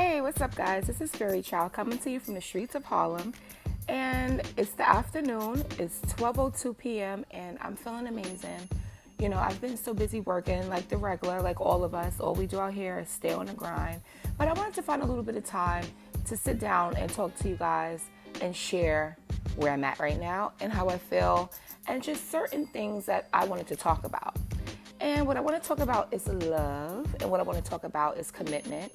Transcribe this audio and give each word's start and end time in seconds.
Hey, 0.00 0.20
what's 0.20 0.40
up, 0.40 0.54
guys? 0.54 0.86
This 0.86 1.00
is 1.00 1.10
Fairy 1.10 1.42
Child 1.42 1.72
coming 1.72 1.98
to 1.98 2.08
you 2.08 2.20
from 2.20 2.34
the 2.34 2.40
streets 2.40 2.76
of 2.76 2.84
Harlem. 2.84 3.34
And 3.88 4.42
it's 4.56 4.70
the 4.70 4.88
afternoon, 4.88 5.64
it's 5.76 5.98
12.02 6.02 6.78
p.m., 6.78 7.26
and 7.32 7.58
I'm 7.60 7.74
feeling 7.74 8.06
amazing. 8.06 8.68
You 9.18 9.28
know, 9.28 9.38
I've 9.38 9.60
been 9.60 9.76
so 9.76 9.92
busy 9.92 10.20
working 10.20 10.68
like 10.68 10.88
the 10.88 10.96
regular, 10.96 11.42
like 11.42 11.60
all 11.60 11.82
of 11.82 11.96
us. 11.96 12.20
All 12.20 12.36
we 12.36 12.46
do 12.46 12.60
out 12.60 12.74
here 12.74 13.00
is 13.00 13.08
stay 13.08 13.32
on 13.32 13.46
the 13.46 13.54
grind. 13.54 14.00
But 14.38 14.46
I 14.46 14.52
wanted 14.52 14.74
to 14.74 14.82
find 14.82 15.02
a 15.02 15.04
little 15.04 15.24
bit 15.24 15.34
of 15.34 15.44
time 15.44 15.84
to 16.26 16.36
sit 16.36 16.60
down 16.60 16.94
and 16.94 17.12
talk 17.12 17.36
to 17.38 17.48
you 17.48 17.56
guys 17.56 18.04
and 18.40 18.54
share 18.54 19.18
where 19.56 19.72
I'm 19.72 19.82
at 19.82 19.98
right 19.98 20.20
now 20.20 20.52
and 20.60 20.72
how 20.72 20.88
I 20.88 20.98
feel, 20.98 21.50
and 21.88 22.04
just 22.04 22.30
certain 22.30 22.68
things 22.68 23.04
that 23.06 23.28
I 23.32 23.46
wanted 23.46 23.66
to 23.66 23.74
talk 23.74 24.04
about. 24.04 24.36
And 25.00 25.26
what 25.26 25.36
I 25.36 25.40
want 25.40 25.60
to 25.60 25.68
talk 25.68 25.80
about 25.80 26.14
is 26.14 26.28
love, 26.28 27.16
and 27.18 27.28
what 27.28 27.40
I 27.40 27.42
want 27.42 27.58
to 27.58 27.68
talk 27.68 27.82
about 27.82 28.16
is 28.16 28.30
commitment 28.30 28.94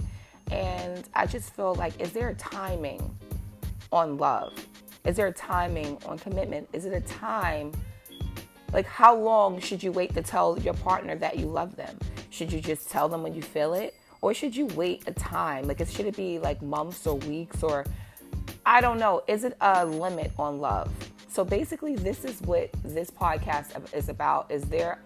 and 0.52 1.08
I 1.14 1.26
just 1.26 1.56
feel 1.56 1.76
like, 1.76 2.00
is 2.00 2.12
there 2.12 2.30
a 2.30 2.36
timing 2.36 3.18
on 3.92 4.18
love? 4.18 4.54
Is 5.06 5.16
there 5.16 5.28
a 5.28 5.34
timing 5.34 5.98
on 6.06 6.18
commitment? 6.18 6.70
Is 6.74 6.86
it 6.86 6.94
a 6.94 7.02
time? 7.02 7.72
Like, 8.72 8.86
how 8.86 9.16
long 9.16 9.60
should 9.60 9.84
you 9.84 9.92
wait 9.92 10.14
to 10.16 10.22
tell 10.22 10.58
your 10.60 10.74
partner 10.74 11.16
that 11.16 11.38
you 11.38 11.46
love 11.46 11.76
them? 11.76 11.98
Should 12.30 12.52
you 12.52 12.60
just 12.60 12.90
tell 12.90 13.08
them 13.08 13.22
when 13.22 13.34
you 13.34 13.42
feel 13.42 13.74
it? 13.74 13.96
Or 14.22 14.34
should 14.34 14.56
you 14.56 14.68
wait 14.68 15.04
a 15.08 15.12
time? 15.14 15.68
Like, 15.68 15.86
should 15.88 16.06
it 16.06 16.16
be 16.16 16.40
like 16.40 16.62
months 16.62 17.06
or 17.06 17.18
weeks 17.18 17.62
or 17.62 17.86
I 18.66 18.80
don't 18.80 18.98
know. 18.98 19.24
Is 19.28 19.44
it 19.44 19.58
a 19.60 19.86
limit 19.86 20.32
on 20.40 20.60
love? 20.60 20.90
So 21.28 21.44
basically, 21.44 21.96
this 21.96 22.24
is 22.24 22.42
what 22.42 22.70
this 22.84 23.10
podcast 23.10 23.94
is 23.94 24.08
about. 24.08 24.50
Is 24.52 24.64
there 24.64 25.00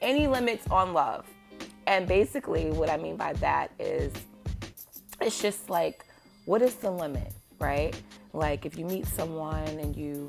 any 0.00 0.26
limits 0.26 0.66
on 0.70 0.92
love? 0.92 1.24
And 1.86 2.06
basically, 2.06 2.70
what 2.70 2.90
I 2.90 2.96
mean 2.96 3.16
by 3.16 3.32
that 3.34 3.70
is 3.78 4.12
it's 5.22 5.40
just 5.40 5.70
like, 5.70 6.04
what 6.44 6.62
is 6.62 6.74
the 6.76 6.90
limit, 6.90 7.32
right? 7.58 7.94
Like 8.32 8.66
if 8.66 8.76
you 8.76 8.84
meet 8.84 9.06
someone 9.06 9.78
and 9.78 9.96
you 9.96 10.28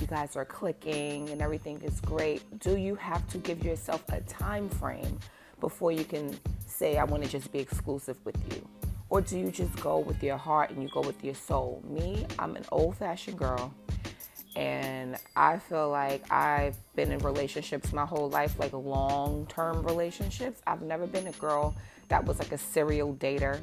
you 0.00 0.06
guys 0.08 0.34
are 0.34 0.44
clicking 0.44 1.28
and 1.28 1.40
everything 1.40 1.80
is 1.82 2.00
great, 2.00 2.42
do 2.58 2.76
you 2.76 2.96
have 2.96 3.26
to 3.28 3.38
give 3.38 3.64
yourself 3.64 4.02
a 4.08 4.20
time 4.22 4.68
frame 4.68 5.18
before 5.60 5.92
you 5.92 6.04
can 6.04 6.36
say 6.66 6.98
I 6.98 7.04
want 7.04 7.22
to 7.22 7.28
just 7.28 7.52
be 7.52 7.60
exclusive 7.60 8.16
with 8.24 8.36
you? 8.52 8.68
Or 9.10 9.20
do 9.20 9.38
you 9.38 9.50
just 9.50 9.78
go 9.80 9.98
with 9.98 10.20
your 10.22 10.38
heart 10.38 10.70
and 10.70 10.82
you 10.82 10.88
go 10.88 11.02
with 11.02 11.22
your 11.22 11.34
soul? 11.34 11.82
Me, 11.88 12.26
I'm 12.38 12.56
an 12.56 12.64
old-fashioned 12.72 13.38
girl 13.38 13.72
and 14.56 15.16
I 15.36 15.58
feel 15.58 15.88
like 15.90 16.30
I've 16.32 16.76
been 16.94 17.12
in 17.12 17.18
relationships 17.20 17.92
my 17.92 18.04
whole 18.04 18.28
life, 18.28 18.58
like 18.58 18.72
long 18.72 19.46
term 19.46 19.82
relationships. 19.84 20.60
I've 20.66 20.82
never 20.82 21.06
been 21.06 21.26
a 21.26 21.32
girl 21.32 21.76
that 22.08 22.24
was 22.24 22.38
like 22.38 22.52
a 22.52 22.58
serial 22.58 23.14
dater. 23.14 23.60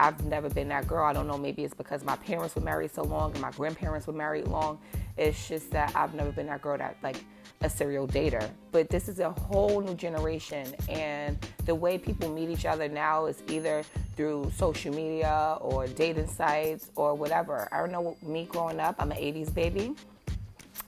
I've 0.00 0.24
never 0.24 0.48
been 0.48 0.68
that 0.68 0.88
girl. 0.88 1.04
I 1.04 1.12
don't 1.12 1.26
know, 1.26 1.36
maybe 1.36 1.62
it's 1.62 1.74
because 1.74 2.02
my 2.04 2.16
parents 2.16 2.54
were 2.54 2.62
married 2.62 2.90
so 2.90 3.02
long 3.02 3.32
and 3.32 3.40
my 3.42 3.50
grandparents 3.50 4.06
were 4.06 4.14
married 4.14 4.48
long. 4.48 4.78
It's 5.18 5.46
just 5.46 5.70
that 5.72 5.94
I've 5.94 6.14
never 6.14 6.32
been 6.32 6.46
that 6.46 6.62
girl 6.62 6.78
that 6.78 6.96
like 7.02 7.22
a 7.60 7.68
serial 7.68 8.08
dater. 8.08 8.48
But 8.72 8.88
this 8.88 9.10
is 9.10 9.18
a 9.18 9.30
whole 9.30 9.82
new 9.82 9.94
generation 9.94 10.74
and 10.88 11.36
the 11.66 11.74
way 11.74 11.98
people 11.98 12.30
meet 12.30 12.48
each 12.48 12.64
other 12.64 12.88
now 12.88 13.26
is 13.26 13.42
either 13.48 13.84
through 14.16 14.50
social 14.56 14.94
media 14.94 15.58
or 15.60 15.86
dating 15.86 16.28
sites 16.28 16.90
or 16.96 17.14
whatever. 17.14 17.68
I 17.70 17.80
don't 17.80 17.92
know 17.92 18.16
me 18.22 18.46
growing 18.46 18.80
up, 18.80 18.96
I'm 18.98 19.12
an 19.12 19.18
80s 19.18 19.52
baby. 19.52 19.94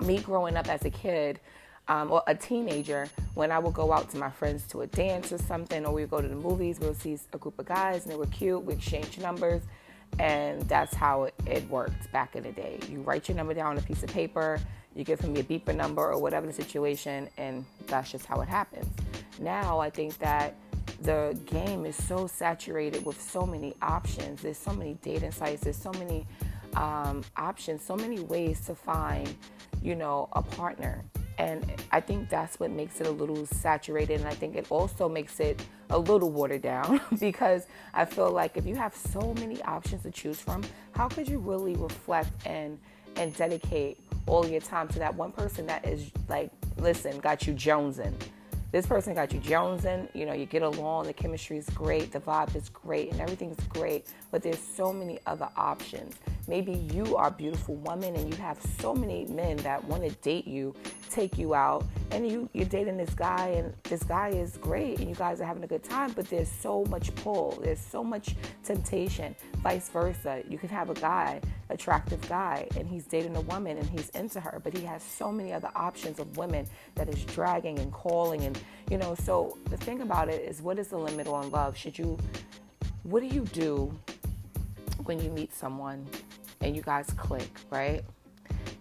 Me 0.01 0.19
growing 0.21 0.57
up 0.57 0.69
as 0.69 0.87
a 0.87 0.91
kid, 0.91 1.39
um, 1.89 2.11
or 2.11 2.23
a 2.27 2.35
teenager, 2.35 3.09
when 3.35 3.51
I 3.51 3.59
would 3.59 3.75
go 3.75 3.93
out 3.93 4.11
to 4.11 4.17
my 4.17 4.31
friends 4.31 4.67
to 4.69 4.83
a 4.83 4.87
dance 4.87 5.33
or 5.33 5.39
something, 5.39 5.85
or 5.85 5.93
we 5.93 6.03
would 6.03 6.11
go 6.11 6.21
to 6.21 6.29
the 6.29 6.37
movies, 6.37 6.79
we 6.81 6.89
would 6.89 7.01
see 7.01 7.19
a 7.33 7.39
group 7.39 7.59
of 7.59 7.67
guys 7.67 8.05
and 8.05 8.13
they 8.13 8.17
were 8.17 8.27
cute, 8.27 8.63
we 8.65 8.75
exchange 8.75 9.19
numbers, 9.19 9.63
and 10.19 10.63
that's 10.63 10.95
how 10.95 11.29
it, 11.47 11.69
worked 11.69 12.11
back 12.13 12.37
in 12.37 12.43
the 12.43 12.53
day. 12.53 12.79
You 12.91 13.01
write 13.01 13.29
your 13.29 13.37
number 13.37 13.55
down 13.55 13.73
on 13.73 13.79
a 13.79 13.83
piece 13.83 14.03
of 14.03 14.11
paper, 14.11 14.61
you 14.95 15.05
give 15.05 15.21
him 15.21 15.35
your 15.35 15.45
beeper 15.45 15.75
number 15.75 16.03
or 16.13 16.21
whatever 16.21 16.47
the 16.47 16.53
situation, 16.53 17.29
and 17.39 17.65
that's 17.87 18.13
just 18.13 18.27
how 18.27 18.41
it 18.43 18.49
happens. 18.49 18.87
Now, 19.41 19.81
I 19.81 19.91
think 19.91 20.19
that 20.19 20.55
the 21.03 21.37
game 21.47 21.85
is 21.85 21.97
so 21.97 22.27
saturated 22.27 23.05
with 23.05 23.21
so 23.21 23.45
many 23.45 23.75
options. 23.83 24.43
There's 24.43 24.59
so 24.59 24.73
many 24.73 24.99
dating 25.03 25.33
sites. 25.33 25.63
There's 25.63 25.77
so 25.77 25.93
many 25.93 26.27
um, 26.77 27.25
options, 27.37 27.83
so 27.83 27.97
many 27.97 28.21
ways 28.21 28.61
to 28.67 28.75
find, 28.75 29.35
you 29.83 29.95
know, 29.95 30.29
a 30.33 30.43
partner. 30.43 31.05
And 31.43 31.83
I 31.91 31.99
think 32.01 32.29
that's 32.29 32.61
what 32.61 32.71
makes 32.71 33.01
it 33.01 33.09
a 33.09 33.11
little 33.11 33.47
saturated. 33.47 34.21
And 34.21 34.29
I 34.29 34.35
think 34.35 34.55
it 34.55 34.71
also 34.71 35.09
makes 35.09 35.41
it 35.41 35.61
a 35.91 35.99
little 35.99 36.31
watered 36.31 36.63
down 36.63 37.01
because 37.19 37.67
I 37.93 38.05
feel 38.05 38.31
like 38.31 38.57
if 38.57 38.65
you 38.65 38.77
have 38.77 38.95
so 38.95 39.35
many 39.35 39.61
options 39.63 40.05
to 40.05 40.13
choose 40.13 40.39
from, 40.39 40.63
how 40.93 41.09
could 41.09 41.29
you 41.29 41.39
really 41.39 41.75
reflect 41.75 42.31
and 42.47 42.79
and 43.17 43.37
dedicate 43.37 43.99
all 44.27 44.47
your 44.47 44.61
time 44.61 44.87
to 44.89 44.99
that 45.01 45.15
one 45.17 45.33
person 45.33 45.67
that 45.67 45.87
is 45.87 46.13
like, 46.29 46.51
listen, 46.79 47.19
got 47.19 47.45
you 47.47 47.55
jonesing. 47.55 48.15
This 48.71 48.87
person 48.87 49.13
got 49.13 49.35
you 49.35 49.41
jonesing. 49.41 50.09
You 50.15 50.25
know, 50.25 50.33
you 50.33 50.47
get 50.47 50.63
along. 50.63 51.07
The 51.09 51.13
chemistry 51.13 51.59
is 51.59 51.69
great. 51.71 52.13
The 52.13 52.21
vibe 52.21 52.55
is 52.57 52.69
great, 52.71 53.11
and 53.13 53.21
everything's 53.21 53.63
great. 53.67 54.07
But 54.31 54.43
there's 54.43 54.61
so 54.61 54.93
many 54.93 55.19
other 55.27 55.49
options. 55.57 56.15
Maybe 56.49 56.73
you 56.73 57.17
are 57.17 57.29
a 57.29 57.31
beautiful 57.31 57.77
woman 57.77 58.17
and 58.17 58.29
you 58.33 58.41
have 58.41 58.59
so 58.81 58.95
many 58.95 59.27
men 59.27 59.59
that 59.59 59.85
want 59.85 60.03
to 60.03 60.11
date 60.23 60.47
you, 60.47 60.75
take 61.13 61.39
you 61.39 61.55
out, 61.55 61.85
and 62.11 62.27
you, 62.27 62.49
you're 62.53 62.67
dating 62.67 62.97
this 62.97 63.15
guy, 63.15 63.49
and 63.49 63.75
this 63.85 64.03
guy 64.03 64.29
is 64.29 64.57
great, 64.57 64.99
and 64.99 65.09
you 65.09 65.15
guys 65.15 65.41
are 65.41 65.45
having 65.45 65.63
a 65.63 65.67
good 65.67 65.85
time, 65.85 66.13
but 66.13 66.29
there's 66.29 66.51
so 66.51 66.85
much 66.89 67.15
pull, 67.17 67.59
there's 67.63 67.81
so 67.81 68.03
much 68.03 68.35
temptation. 68.65 69.37
Vice 69.63 69.89
versa. 69.89 70.43
You 70.49 70.59
can 70.59 70.69
have 70.69 70.91
a 70.91 70.95
guy, 70.95 71.41
attractive 71.71 72.27
guy, 72.29 72.67
and 72.77 72.89
he's 72.89 73.05
dating 73.05 73.37
a 73.37 73.41
woman 73.43 73.79
and 73.79 73.89
he's 73.89 74.09
into 74.11 74.41
her, 74.41 74.61
but 74.65 74.77
he 74.77 74.85
has 74.85 75.03
so 75.03 75.31
many 75.31 75.53
other 75.53 75.71
options 75.77 76.19
of 76.19 76.37
women 76.37 76.67
that 76.95 77.09
is 77.09 77.25
dragging 77.25 77.79
and 77.79 77.93
calling, 77.93 78.43
and 78.45 78.59
you 78.91 78.99
know. 78.99 79.15
So 79.15 79.59
the 79.67 79.77
thing 79.77 80.03
about 80.03 80.29
it 80.29 80.43
is, 80.43 80.61
what 80.63 80.79
is 80.79 80.89
the 80.89 80.99
limit 80.99 81.27
on 81.29 81.51
love? 81.51 81.77
Should 81.77 81.99
you, 81.99 82.19
what 83.03 83.21
do 83.21 83.29
you 83.29 83.45
do 83.53 83.97
when 85.05 85.21
you 85.23 85.31
meet 85.31 85.53
someone 85.55 86.07
and 86.61 86.77
you 86.77 86.83
guys 86.83 87.07
click, 87.17 87.49
right? 87.71 88.03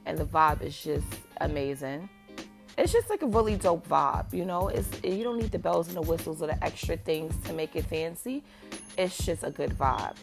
And 0.06 0.18
the 0.18 0.26
vibe 0.26 0.62
is 0.62 0.82
just 0.82 1.06
amazing. 1.42 2.10
It's 2.78 2.94
just 2.94 3.10
like 3.10 3.22
a 3.22 3.28
really 3.28 3.56
dope 3.56 3.88
vibe, 3.88 4.34
you 4.34 4.46
know. 4.46 4.70
It's 4.70 4.88
you 5.04 5.24
don't 5.24 5.38
need 5.38 5.52
the 5.52 5.60
bells 5.60 5.88
and 5.88 5.98
the 5.98 6.02
whistles 6.02 6.42
or 6.42 6.48
the 6.48 6.64
extra 6.64 6.98
things 6.98 7.36
to 7.46 7.54
make 7.54 7.76
it 7.76 7.86
fancy. 7.86 8.44
It's 8.98 9.18
just 9.18 9.44
a 9.44 9.52
good 9.52 9.72
vibe. 9.78 10.16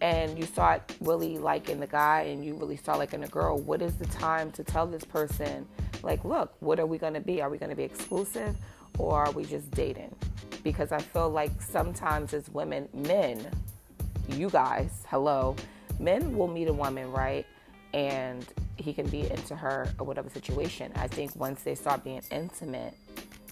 And 0.00 0.38
you 0.38 0.44
start 0.44 0.94
really 1.00 1.38
liking 1.38 1.80
the 1.80 1.86
guy 1.86 2.22
and 2.22 2.44
you 2.44 2.54
really 2.54 2.76
start 2.76 2.98
liking 2.98 3.20
the 3.20 3.28
girl. 3.28 3.58
What 3.58 3.82
is 3.82 3.96
the 3.96 4.06
time 4.06 4.52
to 4.52 4.62
tell 4.62 4.86
this 4.86 5.04
person, 5.04 5.66
like, 6.02 6.24
look, 6.24 6.54
what 6.60 6.78
are 6.78 6.86
we 6.86 6.98
gonna 6.98 7.20
be? 7.20 7.42
Are 7.42 7.50
we 7.50 7.58
gonna 7.58 7.74
be 7.74 7.82
exclusive 7.82 8.54
or 8.98 9.24
are 9.24 9.32
we 9.32 9.44
just 9.44 9.70
dating? 9.72 10.14
Because 10.62 10.92
I 10.92 10.98
feel 10.98 11.30
like 11.30 11.60
sometimes 11.60 12.32
as 12.32 12.48
women, 12.50 12.88
men, 12.92 13.44
you 14.28 14.50
guys, 14.50 15.04
hello, 15.08 15.56
men 15.98 16.36
will 16.36 16.48
meet 16.48 16.68
a 16.68 16.72
woman, 16.72 17.10
right? 17.10 17.46
And 17.92 18.46
he 18.80 18.92
can 18.92 19.08
be 19.08 19.30
into 19.30 19.54
her 19.56 19.88
or 19.98 20.06
whatever 20.06 20.28
situation. 20.28 20.92
I 20.96 21.08
think 21.08 21.34
once 21.36 21.62
they 21.62 21.74
start 21.74 22.04
being 22.04 22.22
intimate, 22.30 22.94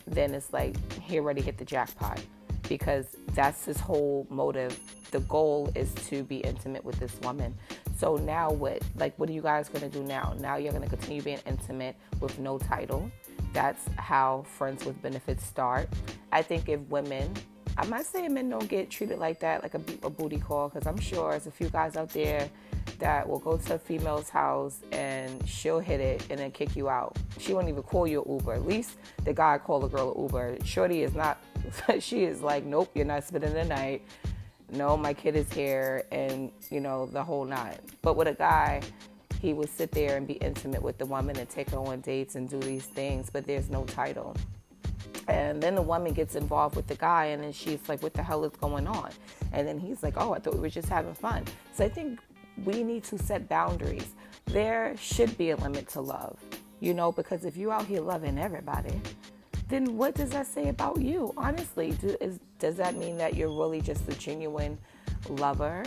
then 0.06 0.34
it's 0.34 0.52
like 0.52 0.76
he 1.00 1.18
already 1.18 1.42
hit 1.42 1.58
the 1.58 1.64
jackpot 1.64 2.20
because 2.68 3.16
that's 3.34 3.64
his 3.64 3.78
whole 3.78 4.26
motive. 4.30 4.78
The 5.10 5.20
goal 5.20 5.70
is 5.74 5.92
to 6.08 6.24
be 6.24 6.38
intimate 6.38 6.84
with 6.84 6.98
this 6.98 7.18
woman. 7.22 7.54
So 7.96 8.16
now 8.16 8.50
what 8.50 8.82
like 8.96 9.18
what 9.18 9.28
are 9.28 9.32
you 9.32 9.42
guys 9.42 9.68
gonna 9.68 9.88
do 9.88 10.02
now? 10.02 10.34
Now 10.38 10.56
you're 10.56 10.72
gonna 10.72 10.88
continue 10.88 11.22
being 11.22 11.40
intimate 11.46 11.96
with 12.20 12.38
no 12.38 12.58
title. 12.58 13.10
That's 13.52 13.88
how 13.96 14.44
friends 14.46 14.84
with 14.84 15.00
benefits 15.00 15.44
start. 15.44 15.88
I 16.32 16.42
think 16.42 16.68
if 16.68 16.80
women 16.88 17.32
I'm 17.78 17.90
not 17.90 18.06
saying 18.06 18.32
men 18.32 18.48
don't 18.48 18.68
get 18.68 18.90
treated 18.90 19.18
like 19.18 19.40
that, 19.40 19.62
like 19.62 19.74
a, 19.74 19.80
a 20.02 20.10
booty 20.10 20.38
call, 20.38 20.68
because 20.68 20.86
I'm 20.86 20.98
sure 20.98 21.30
there's 21.32 21.46
a 21.46 21.50
few 21.50 21.68
guys 21.68 21.96
out 21.96 22.10
there 22.10 22.48
that 22.98 23.28
will 23.28 23.38
go 23.38 23.58
to 23.58 23.74
a 23.74 23.78
female's 23.78 24.30
house 24.30 24.80
and 24.92 25.46
she'll 25.46 25.80
hit 25.80 26.00
it 26.00 26.26
and 26.30 26.38
then 26.38 26.50
kick 26.50 26.74
you 26.74 26.88
out. 26.88 27.18
She 27.38 27.52
won't 27.52 27.68
even 27.68 27.82
call 27.82 28.06
you 28.06 28.22
an 28.22 28.32
Uber. 28.32 28.54
At 28.54 28.66
least 28.66 28.96
the 29.24 29.34
guy 29.34 29.58
called 29.58 29.82
the 29.82 29.88
girl 29.88 30.14
an 30.14 30.22
Uber. 30.22 30.58
Shorty 30.64 31.02
is 31.02 31.14
not, 31.14 31.38
she 31.98 32.24
is 32.24 32.40
like, 32.40 32.64
nope, 32.64 32.90
you're 32.94 33.04
not 33.04 33.24
spending 33.24 33.52
the 33.52 33.64
night. 33.64 34.02
No, 34.70 34.96
my 34.96 35.14
kid 35.14 35.36
is 35.36 35.52
here, 35.52 36.04
and 36.10 36.50
you 36.70 36.80
know, 36.80 37.06
the 37.06 37.22
whole 37.22 37.44
nine. 37.44 37.78
But 38.02 38.16
with 38.16 38.26
a 38.26 38.34
guy, 38.34 38.82
he 39.40 39.52
would 39.52 39.68
sit 39.68 39.92
there 39.92 40.16
and 40.16 40.26
be 40.26 40.34
intimate 40.34 40.82
with 40.82 40.98
the 40.98 41.06
woman 41.06 41.36
and 41.38 41.48
take 41.48 41.70
her 41.70 41.78
on 41.78 42.00
dates 42.00 42.34
and 42.34 42.48
do 42.48 42.58
these 42.58 42.86
things, 42.86 43.30
but 43.30 43.46
there's 43.46 43.70
no 43.70 43.84
title. 43.84 44.34
And 45.28 45.62
then 45.62 45.74
the 45.74 45.82
woman 45.82 46.12
gets 46.12 46.36
involved 46.36 46.76
with 46.76 46.86
the 46.86 46.94
guy, 46.94 47.26
and 47.26 47.42
then 47.42 47.52
she's 47.52 47.88
like, 47.88 48.02
What 48.02 48.14
the 48.14 48.22
hell 48.22 48.44
is 48.44 48.52
going 48.52 48.86
on? 48.86 49.10
And 49.52 49.66
then 49.66 49.78
he's 49.78 50.02
like, 50.02 50.14
Oh, 50.16 50.34
I 50.34 50.38
thought 50.38 50.54
we 50.54 50.60
were 50.60 50.68
just 50.68 50.88
having 50.88 51.14
fun. 51.14 51.44
So 51.72 51.84
I 51.84 51.88
think 51.88 52.20
we 52.64 52.82
need 52.82 53.04
to 53.04 53.18
set 53.18 53.48
boundaries. 53.48 54.06
There 54.46 54.94
should 54.98 55.36
be 55.36 55.50
a 55.50 55.56
limit 55.56 55.88
to 55.90 56.00
love, 56.00 56.38
you 56.80 56.94
know, 56.94 57.12
because 57.12 57.44
if 57.44 57.56
you're 57.56 57.72
out 57.72 57.86
here 57.86 58.00
loving 58.00 58.38
everybody, 58.38 59.00
then 59.68 59.96
what 59.96 60.14
does 60.14 60.30
that 60.30 60.46
say 60.46 60.68
about 60.68 61.00
you? 61.00 61.34
Honestly, 61.36 61.90
do, 62.00 62.16
is, 62.20 62.38
does 62.58 62.76
that 62.76 62.94
mean 62.96 63.18
that 63.18 63.34
you're 63.34 63.50
really 63.50 63.80
just 63.80 64.08
a 64.08 64.14
genuine 64.14 64.78
lover? 65.28 65.84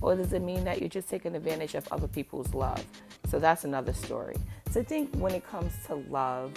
Or 0.00 0.14
does 0.14 0.32
it 0.32 0.42
mean 0.42 0.62
that 0.64 0.80
you're 0.80 0.88
just 0.88 1.08
taking 1.08 1.34
advantage 1.34 1.74
of 1.74 1.88
other 1.90 2.06
people's 2.06 2.52
love? 2.54 2.84
So 3.28 3.38
that's 3.38 3.64
another 3.64 3.92
story. 3.92 4.36
So 4.70 4.80
I 4.80 4.84
think 4.84 5.14
when 5.16 5.34
it 5.34 5.44
comes 5.46 5.72
to 5.86 5.96
love, 5.96 6.52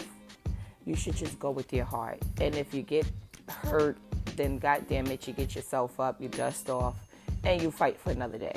you 0.90 0.96
should 0.96 1.16
just 1.16 1.38
go 1.38 1.52
with 1.52 1.72
your 1.72 1.86
heart. 1.86 2.20
And 2.42 2.56
if 2.56 2.74
you 2.74 2.82
get 2.82 3.06
hurt, 3.48 3.98
then 4.36 4.58
God 4.58 4.86
damn 4.90 5.06
it, 5.08 5.28
you 5.28 5.34
get 5.34 5.54
yourself 5.54 6.00
up, 6.00 6.20
you 6.20 6.30
dust 6.30 6.68
off, 6.70 6.96
and 7.44 7.62
you 7.62 7.70
fight 7.70 8.00
for 8.00 8.10
another 8.10 8.40
day. 8.40 8.56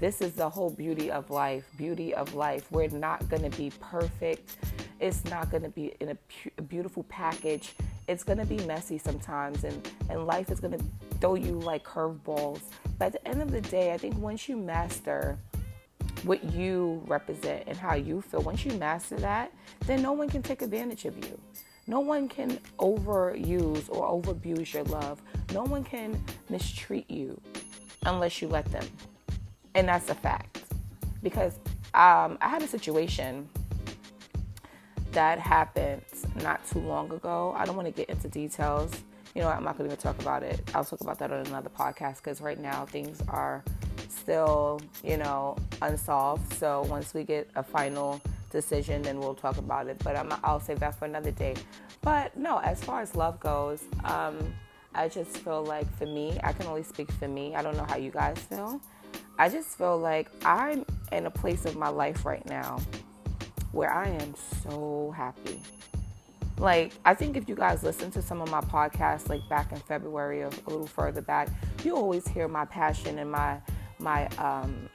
This 0.00 0.20
is 0.20 0.32
the 0.32 0.48
whole 0.48 0.70
beauty 0.70 1.10
of 1.10 1.30
life. 1.30 1.64
Beauty 1.76 2.14
of 2.14 2.34
life. 2.34 2.66
We're 2.72 2.88
not 2.88 3.28
going 3.28 3.48
to 3.48 3.56
be 3.56 3.70
perfect. 3.80 4.56
It's 4.98 5.24
not 5.26 5.50
going 5.52 5.62
to 5.62 5.68
be 5.68 5.94
in 6.00 6.08
a, 6.08 6.14
pu- 6.16 6.50
a 6.58 6.62
beautiful 6.62 7.04
package. 7.04 7.74
It's 8.08 8.24
going 8.24 8.38
to 8.38 8.46
be 8.46 8.58
messy 8.66 8.98
sometimes, 8.98 9.62
and, 9.62 9.88
and 10.10 10.26
life 10.26 10.50
is 10.50 10.58
going 10.58 10.76
to 10.76 10.84
throw 11.20 11.36
you 11.36 11.60
like 11.60 11.84
curveballs. 11.84 12.60
But 12.98 13.06
at 13.06 13.12
the 13.12 13.28
end 13.28 13.40
of 13.40 13.52
the 13.52 13.60
day, 13.60 13.92
I 13.92 13.98
think 13.98 14.18
once 14.18 14.48
you 14.48 14.56
master 14.56 15.38
what 16.24 16.42
you 16.52 17.02
represent 17.06 17.64
and 17.66 17.76
how 17.76 17.94
you 17.94 18.20
feel, 18.20 18.42
once 18.42 18.64
you 18.64 18.72
master 18.74 19.16
that, 19.16 19.52
then 19.86 20.02
no 20.02 20.12
one 20.12 20.28
can 20.28 20.42
take 20.42 20.62
advantage 20.62 21.04
of 21.04 21.16
you. 21.24 21.38
No 21.88 22.00
one 22.00 22.28
can 22.28 22.58
overuse 22.78 23.88
or 23.88 24.22
overabuse 24.22 24.74
your 24.74 24.84
love. 24.84 25.22
No 25.54 25.64
one 25.64 25.82
can 25.82 26.22
mistreat 26.50 27.10
you 27.10 27.40
unless 28.04 28.42
you 28.42 28.48
let 28.48 28.66
them. 28.66 28.84
And 29.74 29.88
that's 29.88 30.10
a 30.10 30.14
fact. 30.14 30.64
Because 31.22 31.54
um, 31.94 32.36
I 32.42 32.48
had 32.48 32.62
a 32.62 32.68
situation 32.68 33.48
that 35.12 35.38
happened 35.38 36.02
not 36.42 36.60
too 36.68 36.80
long 36.80 37.10
ago. 37.10 37.54
I 37.56 37.64
don't 37.64 37.74
want 37.74 37.86
to 37.88 37.92
get 37.92 38.10
into 38.10 38.28
details. 38.28 38.92
You 39.34 39.40
know, 39.40 39.48
I'm 39.48 39.64
not 39.64 39.78
going 39.78 39.88
to 39.88 39.94
even 39.94 40.02
talk 40.02 40.20
about 40.20 40.42
it. 40.42 40.60
I'll 40.74 40.84
talk 40.84 41.00
about 41.00 41.18
that 41.20 41.32
on 41.32 41.46
another 41.46 41.70
podcast 41.70 42.16
because 42.16 42.42
right 42.42 42.60
now 42.60 42.84
things 42.84 43.22
are 43.28 43.64
still, 44.10 44.82
you 45.02 45.16
know, 45.16 45.56
unsolved. 45.80 46.52
So 46.54 46.82
once 46.90 47.14
we 47.14 47.24
get 47.24 47.48
a 47.56 47.62
final 47.62 48.20
decision, 48.50 49.02
then 49.02 49.20
we'll 49.20 49.34
talk 49.34 49.58
about 49.58 49.88
it. 49.88 49.98
But 50.02 50.16
I'm, 50.16 50.32
I'll 50.42 50.60
save 50.60 50.80
that 50.80 50.98
for 50.98 51.04
another 51.04 51.30
day. 51.30 51.54
But 52.02 52.36
no, 52.36 52.58
as 52.58 52.82
far 52.82 53.00
as 53.00 53.14
love 53.14 53.38
goes, 53.40 53.82
um, 54.04 54.54
I 54.94 55.08
just 55.08 55.36
feel 55.38 55.64
like 55.64 55.90
for 55.96 56.06
me, 56.06 56.38
I 56.42 56.52
can 56.52 56.66
only 56.66 56.82
speak 56.82 57.10
for 57.12 57.28
me. 57.28 57.54
I 57.54 57.62
don't 57.62 57.76
know 57.76 57.86
how 57.88 57.96
you 57.96 58.10
guys 58.10 58.38
feel. 58.38 58.80
I 59.38 59.48
just 59.48 59.78
feel 59.78 59.98
like 59.98 60.30
I'm 60.44 60.84
in 61.12 61.26
a 61.26 61.30
place 61.30 61.64
of 61.64 61.76
my 61.76 61.88
life 61.88 62.24
right 62.24 62.44
now 62.46 62.80
where 63.72 63.92
I 63.92 64.08
am 64.08 64.34
so 64.62 65.14
happy. 65.16 65.60
Like, 66.58 66.92
I 67.04 67.14
think 67.14 67.36
if 67.36 67.48
you 67.48 67.54
guys 67.54 67.84
listen 67.84 68.10
to 68.12 68.22
some 68.22 68.40
of 68.40 68.50
my 68.50 68.60
podcasts, 68.60 69.28
like 69.28 69.48
back 69.48 69.70
in 69.70 69.78
February 69.78 70.42
or 70.42 70.48
a 70.48 70.70
little 70.70 70.88
further 70.88 71.20
back, 71.20 71.48
you 71.84 71.94
always 71.94 72.26
hear 72.26 72.48
my 72.48 72.64
passion 72.64 73.18
and 73.18 73.30
my 73.30 73.60
my 74.00 74.26
um 74.38 74.88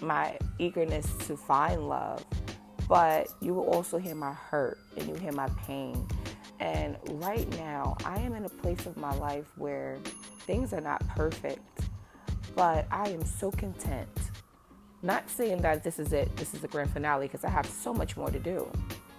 my 0.00 0.36
eagerness 0.58 1.06
to 1.26 1.36
find 1.36 1.88
love. 1.88 2.24
But 2.88 3.28
you 3.40 3.54
will 3.54 3.66
also 3.66 3.98
hear 3.98 4.14
my 4.14 4.32
hurt 4.32 4.78
and 4.96 5.08
you 5.08 5.14
hear 5.14 5.32
my 5.32 5.48
pain. 5.66 6.06
And 6.60 6.96
right 7.22 7.48
now, 7.58 7.96
I 8.04 8.20
am 8.20 8.34
in 8.34 8.44
a 8.44 8.48
place 8.48 8.86
of 8.86 8.96
my 8.96 9.14
life 9.14 9.46
where 9.56 9.98
things 10.46 10.72
are 10.72 10.80
not 10.80 11.06
perfect 11.08 11.84
but 12.54 12.86
I 12.90 13.08
am 13.10 13.24
so 13.24 13.50
content. 13.50 14.08
Not 15.02 15.28
saying 15.28 15.62
that 15.62 15.84
this 15.84 15.98
is 15.98 16.12
it, 16.12 16.34
this 16.36 16.54
is 16.54 16.60
the 16.60 16.68
grand 16.68 16.90
finale, 16.90 17.26
because 17.26 17.44
I 17.44 17.50
have 17.50 17.66
so 17.66 17.92
much 17.92 18.16
more 18.16 18.30
to 18.30 18.38
do, 18.38 18.70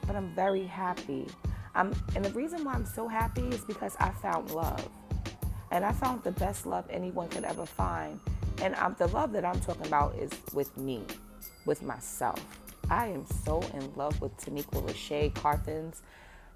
but 0.07 0.15
I'm 0.15 0.33
very 0.33 0.65
happy. 0.65 1.27
I'm, 1.75 1.94
and 2.15 2.23
the 2.25 2.31
reason 2.31 2.63
why 2.63 2.73
I'm 2.73 2.85
so 2.85 3.07
happy 3.07 3.47
is 3.50 3.61
because 3.61 3.95
I 4.00 4.09
found 4.09 4.51
love. 4.51 4.89
And 5.71 5.83
I 5.83 5.91
found 5.91 6.23
the 6.23 6.31
best 6.31 6.65
love 6.65 6.85
anyone 6.89 7.27
could 7.27 7.44
ever 7.44 7.65
find. 7.65 8.19
And 8.61 8.75
I'm, 8.75 8.95
the 8.97 9.07
love 9.07 9.33
that 9.33 9.44
I'm 9.44 9.59
talking 9.59 9.85
about 9.85 10.15
is 10.15 10.31
with 10.53 10.75
me, 10.77 11.03
with 11.65 11.83
myself. 11.83 12.39
I 12.89 13.07
am 13.07 13.25
so 13.43 13.61
in 13.73 13.91
love 13.95 14.19
with 14.21 14.35
Taniqua 14.37 14.85
Lachey 14.87 15.33
Carthens. 15.33 16.01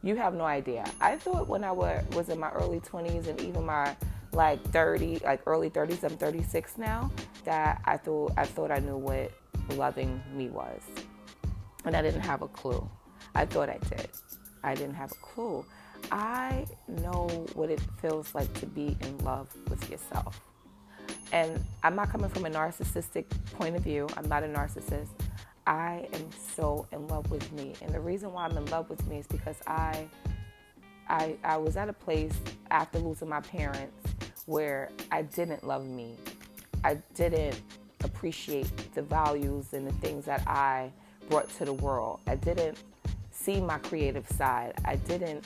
You 0.03 0.15
have 0.15 0.33
no 0.33 0.45
idea. 0.45 0.85
I 1.01 1.17
thought 1.17 1.47
when 1.47 1.63
I 1.63 1.71
was 1.71 2.29
in 2.29 2.39
my 2.39 2.51
early 2.51 2.79
20s 2.79 3.27
and 3.27 3.39
even 3.41 3.65
my 3.65 3.95
like 4.31 4.63
30, 4.71 5.21
like 5.23 5.41
early 5.45 5.69
30s, 5.69 6.03
I'm 6.03 6.17
36 6.17 6.77
now, 6.77 7.11
that 7.45 7.81
I 7.85 7.97
thought 7.97 8.33
I 8.37 8.45
thought 8.45 8.71
I 8.71 8.79
knew 8.79 8.97
what 8.97 9.31
loving 9.75 10.21
me 10.33 10.49
was. 10.49 10.81
And 11.85 11.95
I 11.95 12.01
didn't 12.01 12.21
have 12.21 12.41
a 12.41 12.47
clue. 12.47 12.87
I 13.35 13.45
thought 13.45 13.69
I 13.69 13.79
did. 13.89 14.09
I 14.63 14.75
didn't 14.75 14.95
have 14.95 15.11
a 15.11 15.15
clue. 15.15 15.65
I 16.11 16.65
know 16.87 17.27
what 17.53 17.69
it 17.69 17.81
feels 18.01 18.33
like 18.35 18.51
to 18.55 18.65
be 18.65 18.97
in 19.01 19.17
love 19.19 19.47
with 19.69 19.89
yourself. 19.89 20.39
And 21.31 21.63
I'm 21.83 21.95
not 21.95 22.09
coming 22.09 22.29
from 22.29 22.45
a 22.45 22.49
narcissistic 22.49 23.25
point 23.53 23.75
of 23.75 23.83
view. 23.83 24.07
I'm 24.17 24.27
not 24.27 24.43
a 24.43 24.47
narcissist. 24.47 25.09
I 25.69 26.07
am 26.13 26.29
so 26.55 26.87
in 26.91 27.07
love 27.07 27.29
with 27.29 27.49
me. 27.53 27.75
And 27.81 27.93
the 27.93 27.99
reason 27.99 28.33
why 28.33 28.45
I'm 28.45 28.57
in 28.57 28.65
love 28.65 28.89
with 28.89 29.05
me 29.07 29.19
is 29.19 29.27
because 29.27 29.57
I 29.67 30.07
I, 31.07 31.35
I 31.43 31.57
was 31.57 31.77
at 31.77 31.89
a 31.89 31.93
place 31.93 32.33
after 32.69 32.99
losing 32.99 33.29
my 33.29 33.41
parents 33.41 34.13
where 34.45 34.89
I 35.11 35.23
didn't 35.23 35.65
love 35.65 35.85
me. 35.87 36.17
I 36.83 36.95
didn't 37.15 37.61
appreciate 38.03 38.71
the 38.93 39.01
values 39.01 39.73
and 39.73 39.87
the 39.87 39.93
things 39.93 40.25
that 40.25 40.47
I 40.47 40.91
brought 41.29 41.49
to 41.57 41.65
the 41.65 41.73
world. 41.73 42.19
I 42.27 42.35
didn't 42.35 42.77
see 43.31 43.59
my 43.59 43.77
creative 43.79 44.27
side. 44.29 44.73
I 44.85 44.95
didn't 44.97 45.45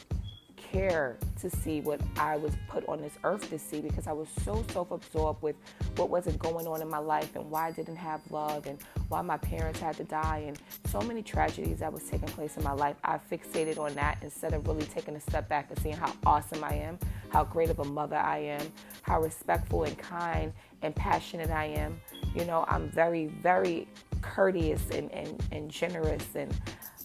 care 0.74 1.18
to 1.40 1.50
see 1.50 1.82
what 1.82 2.02
I 2.18 2.36
was 2.36 2.54
put 2.68 2.88
on 2.90 3.02
this 3.02 3.14
earth 3.24 3.50
to 3.52 3.60
see 3.60 3.80
because 3.80 4.08
I 4.08 4.12
was 4.12 4.28
so 4.44 4.66
self 4.72 4.92
absorbed 4.92 5.42
with 5.42 5.56
what 5.96 6.10
wasn't 6.10 6.40
going 6.40 6.68
on 6.68 6.82
in 6.82 6.90
my 6.90 6.98
life 6.98 7.36
and 7.36 7.50
why 7.50 7.68
I 7.68 7.72
didn't 7.72 7.96
have 7.96 8.20
love 8.32 8.66
and 8.66 8.80
why 9.10 9.22
my 9.22 9.38
parents 9.38 9.80
had 9.80 9.96
to 9.98 10.04
die 10.04 10.46
and 10.48 10.60
so 10.86 11.00
many 11.02 11.22
tragedies 11.22 11.80
that 11.80 11.94
was 11.94 12.04
taking 12.04 12.28
place 12.30 12.58
in 12.58 12.64
my 12.64 12.74
life. 12.74 12.96
I 13.04 13.20
fixated 13.32 13.78
on 13.78 13.94
that 13.94 14.18
instead 14.22 14.54
of 14.54 14.68
really 14.68 14.86
taking 14.86 15.16
a 15.16 15.20
step 15.22 15.48
back 15.48 15.70
and 15.70 15.80
seeing 15.80 15.96
how 15.96 16.14
awesome 16.26 16.64
I 16.64 16.74
am, 16.76 16.98
how 17.30 17.44
great 17.44 17.70
of 17.70 17.80
a 17.80 17.86
mother 17.86 18.18
I 18.18 18.40
am, 18.40 18.72
how 19.04 19.22
respectful 19.22 19.84
and 19.84 19.98
kind 19.98 20.52
and 20.82 20.96
passionate 20.96 21.52
I 21.52 21.66
am. 21.66 22.00
You 22.36 22.46
know, 22.46 22.66
I'm 22.68 22.90
very, 22.90 23.28
very 23.28 23.88
courteous 24.22 24.90
and, 24.92 25.12
and, 25.12 25.44
and 25.52 25.70
generous 25.70 26.36
and 26.36 26.52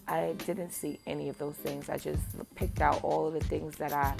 I 0.08 0.34
didn't 0.46 0.70
see 0.70 0.98
any 1.06 1.28
of 1.28 1.38
those 1.38 1.54
things. 1.56 1.88
I 1.88 1.98
just 1.98 2.22
picked 2.54 2.80
out 2.80 3.02
all 3.04 3.28
of 3.28 3.34
the 3.34 3.40
things 3.40 3.76
that 3.76 3.92
I 3.92 4.14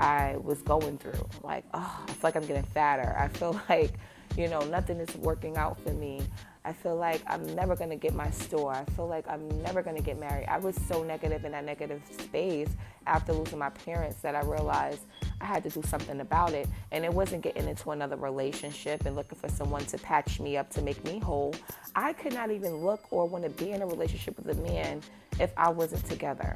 I 0.00 0.36
was 0.38 0.60
going 0.62 0.98
through. 0.98 1.28
Like, 1.42 1.64
oh, 1.72 2.04
I 2.04 2.06
feel 2.06 2.16
like 2.22 2.36
I'm 2.36 2.46
getting 2.46 2.62
fatter. 2.62 3.14
I 3.18 3.28
feel 3.28 3.60
like, 3.68 3.92
you 4.36 4.48
know, 4.48 4.60
nothing 4.60 4.98
is 4.98 5.14
working 5.16 5.56
out 5.56 5.80
for 5.80 5.92
me. 5.92 6.22
I 6.66 6.72
feel 6.72 6.96
like 6.96 7.20
I'm 7.26 7.54
never 7.54 7.76
to 7.76 7.94
get 7.94 8.14
my 8.14 8.30
store. 8.30 8.72
I 8.72 8.84
feel 8.96 9.06
like 9.06 9.28
I'm 9.28 9.46
never 9.62 9.82
to 9.82 10.00
get 10.00 10.18
married. 10.18 10.46
I 10.48 10.56
was 10.56 10.74
so 10.88 11.02
negative 11.02 11.44
in 11.44 11.52
that 11.52 11.64
negative 11.64 12.00
space 12.18 12.70
after 13.06 13.34
losing 13.34 13.58
my 13.58 13.68
parents 13.68 14.16
that 14.22 14.34
I 14.34 14.40
realized 14.40 15.00
I 15.42 15.44
had 15.44 15.62
to 15.64 15.68
do 15.68 15.82
something 15.86 16.20
about 16.20 16.54
it. 16.54 16.66
And 16.90 17.04
it 17.04 17.12
wasn't 17.12 17.42
getting 17.42 17.68
into 17.68 17.90
another 17.90 18.16
relationship 18.16 19.04
and 19.04 19.14
looking 19.14 19.38
for 19.38 19.50
someone 19.50 19.84
to 19.86 19.98
patch 19.98 20.40
me 20.40 20.56
up 20.56 20.70
to 20.70 20.80
make 20.80 21.04
me 21.04 21.18
whole. 21.18 21.54
I 21.94 22.14
could 22.14 22.32
not 22.32 22.50
even 22.50 22.76
look 22.76 23.04
or 23.10 23.26
want 23.26 23.44
to 23.44 23.50
be 23.50 23.72
in 23.72 23.82
a 23.82 23.86
relationship 23.86 24.38
with 24.38 24.58
a 24.58 24.62
man 24.62 25.02
if 25.40 25.52
I 25.56 25.68
wasn't 25.68 26.04
together 26.06 26.54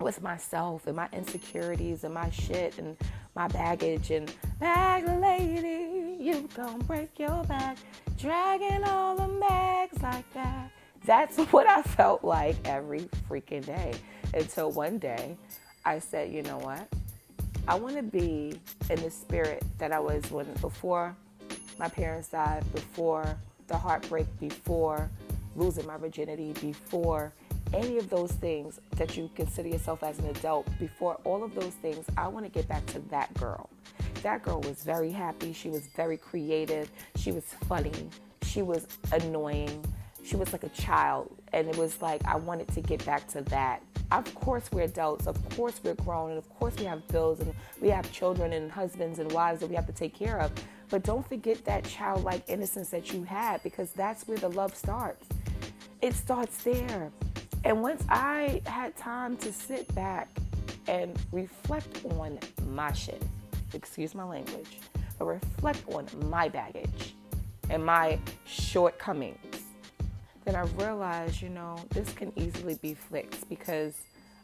with 0.00 0.22
myself 0.22 0.86
and 0.86 0.96
my 0.96 1.08
insecurities 1.12 2.04
and 2.04 2.14
my 2.14 2.30
shit 2.30 2.78
and 2.78 2.96
my 3.34 3.48
baggage 3.48 4.10
and 4.10 4.32
bag 4.60 5.04
lady, 5.20 6.22
you 6.22 6.48
gon' 6.54 6.80
break 6.80 7.18
your 7.18 7.44
back, 7.44 7.76
dragging 8.18 8.84
all 8.84 9.16
the 9.16 9.28
bags 9.40 10.00
like 10.02 10.32
that. 10.34 10.70
That's 11.04 11.36
what 11.52 11.66
I 11.68 11.82
felt 11.82 12.22
like 12.22 12.56
every 12.64 13.08
freaking 13.28 13.64
day 13.64 13.94
until 14.34 14.70
one 14.70 14.98
day 14.98 15.36
I 15.84 15.98
said, 15.98 16.32
you 16.32 16.42
know 16.42 16.58
what? 16.58 16.86
I 17.66 17.74
want 17.74 17.96
to 17.96 18.02
be 18.02 18.60
in 18.88 19.02
the 19.02 19.10
spirit 19.10 19.62
that 19.78 19.92
I 19.92 20.00
was 20.00 20.30
when 20.30 20.46
before 20.54 21.14
my 21.78 21.88
parents 21.88 22.28
died, 22.28 22.64
before 22.72 23.36
the 23.66 23.76
heartbreak, 23.76 24.26
before 24.40 25.10
losing 25.54 25.86
my 25.86 25.96
virginity, 25.96 26.52
before 26.60 27.32
any 27.72 27.98
of 27.98 28.08
those 28.10 28.32
things 28.32 28.80
that 28.96 29.16
you 29.16 29.30
consider 29.34 29.68
yourself 29.68 30.02
as 30.02 30.18
an 30.18 30.26
adult, 30.26 30.68
before 30.78 31.18
all 31.24 31.42
of 31.44 31.54
those 31.54 31.74
things, 31.74 32.04
I 32.16 32.28
want 32.28 32.46
to 32.46 32.50
get 32.50 32.68
back 32.68 32.84
to 32.86 32.98
that 33.10 33.32
girl. 33.34 33.68
That 34.22 34.42
girl 34.42 34.60
was 34.60 34.82
very 34.82 35.10
happy. 35.10 35.52
She 35.52 35.70
was 35.70 35.88
very 35.96 36.16
creative. 36.16 36.90
She 37.16 37.32
was 37.32 37.44
funny. 37.68 38.08
She 38.42 38.62
was 38.62 38.86
annoying. 39.12 39.84
She 40.24 40.36
was 40.36 40.52
like 40.52 40.64
a 40.64 40.68
child. 40.70 41.30
And 41.52 41.68
it 41.68 41.76
was 41.76 42.02
like, 42.02 42.24
I 42.24 42.36
wanted 42.36 42.68
to 42.68 42.80
get 42.80 43.04
back 43.04 43.26
to 43.28 43.42
that. 43.42 43.82
Of 44.10 44.34
course, 44.34 44.64
we're 44.72 44.82
adults. 44.82 45.26
Of 45.26 45.36
course, 45.56 45.80
we're 45.82 45.94
grown. 45.94 46.30
And 46.30 46.38
of 46.38 46.48
course, 46.58 46.74
we 46.78 46.84
have 46.84 47.06
bills 47.08 47.40
and 47.40 47.54
we 47.80 47.88
have 47.90 48.10
children 48.12 48.52
and 48.52 48.70
husbands 48.70 49.18
and 49.18 49.30
wives 49.32 49.60
that 49.60 49.68
we 49.68 49.76
have 49.76 49.86
to 49.86 49.92
take 49.92 50.14
care 50.14 50.40
of. 50.40 50.50
But 50.90 51.02
don't 51.04 51.26
forget 51.28 51.64
that 51.66 51.84
childlike 51.84 52.44
innocence 52.48 52.88
that 52.90 53.12
you 53.12 53.22
had 53.24 53.62
because 53.62 53.92
that's 53.92 54.26
where 54.26 54.38
the 54.38 54.48
love 54.48 54.74
starts. 54.74 55.26
It 56.00 56.14
starts 56.14 56.62
there. 56.62 57.10
And 57.64 57.82
once 57.82 58.04
I 58.08 58.62
had 58.66 58.96
time 58.96 59.36
to 59.38 59.52
sit 59.52 59.92
back 59.94 60.28
and 60.86 61.18
reflect 61.32 62.04
on 62.06 62.38
my 62.68 62.92
shit, 62.92 63.22
excuse 63.74 64.14
my 64.14 64.24
language, 64.24 64.78
but 65.18 65.26
reflect 65.26 65.82
on 65.92 66.06
my 66.30 66.48
baggage, 66.48 67.14
and 67.70 67.84
my 67.84 68.18
shortcomings, 68.46 69.62
then 70.44 70.56
I 70.56 70.62
realized, 70.82 71.42
you 71.42 71.50
know, 71.50 71.76
this 71.90 72.10
can 72.12 72.32
easily 72.36 72.76
be 72.76 72.94
fixed 72.94 73.48
because 73.48 73.94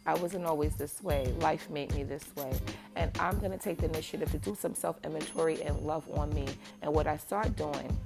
I 0.07 0.15
wasn't 0.15 0.45
always 0.45 0.75
this 0.77 1.03
way. 1.03 1.33
Life 1.41 1.71
made 1.71 1.95
me 1.95 2.03
this 2.03 2.25
way. 2.37 2.53
And 2.95 3.11
I'm 3.19 3.39
going 3.39 3.53
to 3.53 3.59
take 3.59 3.79
the 3.79 3.87
initiative 3.87 4.31
to 4.33 4.39
do 4.39 4.55
some 4.55 4.75
self 4.75 4.99
inventory 5.03 5.63
and 5.63 5.81
love 5.81 6.05
on 6.11 6.29
me. 6.35 6.47
And 6.83 6.93
what 6.93 7.07
I 7.07 7.17
started 7.17 7.57
doing 7.57 7.97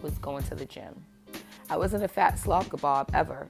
was 0.00 0.12
going 0.18 0.42
to 0.44 0.54
the 0.54 0.64
gym. 0.64 1.04
I 1.68 1.76
wasn't 1.76 2.04
a 2.04 2.08
fat 2.08 2.38
slob 2.38 2.64
kebab 2.66 3.10
ever, 3.14 3.48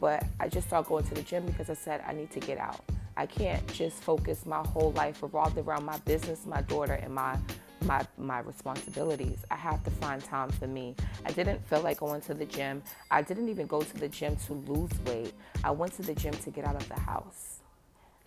but 0.00 0.24
I 0.40 0.48
just 0.48 0.66
started 0.66 0.88
going 0.88 1.04
to 1.04 1.14
the 1.14 1.22
gym 1.22 1.46
because 1.46 1.70
I 1.70 1.74
said 1.74 2.02
I 2.06 2.12
need 2.12 2.30
to 2.32 2.40
get 2.40 2.58
out. 2.58 2.80
I 3.16 3.26
can't 3.26 3.66
just 3.72 4.02
focus 4.02 4.44
my 4.44 4.66
whole 4.66 4.92
life 4.92 5.22
revolved 5.22 5.56
around 5.58 5.84
my 5.84 5.98
business, 5.98 6.46
my 6.46 6.62
daughter, 6.62 6.94
and 6.94 7.14
my 7.14 7.38
my 7.82 8.04
my 8.18 8.40
responsibilities. 8.40 9.38
I 9.50 9.56
have 9.56 9.84
to 9.84 9.90
find 9.90 10.22
time 10.22 10.50
for 10.50 10.66
me. 10.66 10.96
I 11.24 11.32
didn't 11.32 11.64
feel 11.68 11.80
like 11.80 11.98
going 11.98 12.20
to 12.22 12.34
the 12.34 12.46
gym. 12.46 12.82
I 13.10 13.22
didn't 13.22 13.48
even 13.48 13.66
go 13.66 13.82
to 13.82 13.96
the 13.96 14.08
gym 14.08 14.36
to 14.46 14.54
lose 14.54 14.90
weight. 15.06 15.34
I 15.62 15.70
went 15.70 15.92
to 15.94 16.02
the 16.02 16.14
gym 16.14 16.34
to 16.34 16.50
get 16.50 16.64
out 16.64 16.76
of 16.76 16.88
the 16.88 16.98
house. 16.98 17.60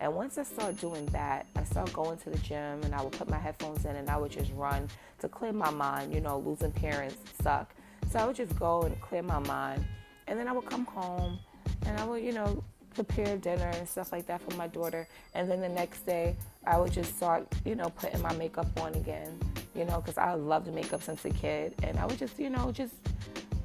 And 0.00 0.14
once 0.14 0.38
I 0.38 0.44
started 0.44 0.78
doing 0.78 1.06
that, 1.06 1.46
I 1.56 1.64
started 1.64 1.92
going 1.92 2.18
to 2.18 2.30
the 2.30 2.38
gym 2.38 2.82
and 2.84 2.94
I 2.94 3.02
would 3.02 3.12
put 3.12 3.28
my 3.28 3.38
headphones 3.38 3.84
in 3.84 3.96
and 3.96 4.08
I 4.08 4.16
would 4.16 4.30
just 4.30 4.52
run 4.52 4.88
to 5.18 5.28
clear 5.28 5.52
my 5.52 5.70
mind. 5.70 6.14
You 6.14 6.20
know, 6.20 6.38
losing 6.38 6.70
parents 6.70 7.16
suck. 7.42 7.74
So 8.10 8.20
I 8.20 8.24
would 8.24 8.36
just 8.36 8.56
go 8.58 8.82
and 8.82 8.98
clear 9.00 9.22
my 9.22 9.40
mind. 9.40 9.84
And 10.28 10.38
then 10.38 10.46
I 10.46 10.52
would 10.52 10.66
come 10.66 10.84
home 10.84 11.40
and 11.86 11.98
I 11.98 12.04
would, 12.04 12.22
you 12.22 12.32
know, 12.32 12.62
prepare 12.94 13.36
dinner 13.36 13.70
and 13.74 13.88
stuff 13.88 14.12
like 14.12 14.26
that 14.26 14.40
for 14.40 14.56
my 14.56 14.66
daughter. 14.66 15.06
And 15.34 15.50
then 15.50 15.60
the 15.60 15.68
next 15.68 16.04
day, 16.04 16.36
I 16.66 16.78
would 16.78 16.92
just 16.92 17.16
start, 17.16 17.46
you 17.64 17.74
know, 17.74 17.90
putting 17.90 18.20
my 18.22 18.34
makeup 18.34 18.66
on 18.80 18.94
again, 18.94 19.38
you 19.74 19.84
know, 19.84 20.00
because 20.00 20.18
I 20.18 20.34
loved 20.34 20.72
makeup 20.72 21.02
since 21.02 21.24
a 21.24 21.30
kid. 21.30 21.74
And 21.82 21.98
I 21.98 22.06
would 22.06 22.18
just, 22.18 22.38
you 22.38 22.50
know, 22.50 22.72
just 22.72 22.94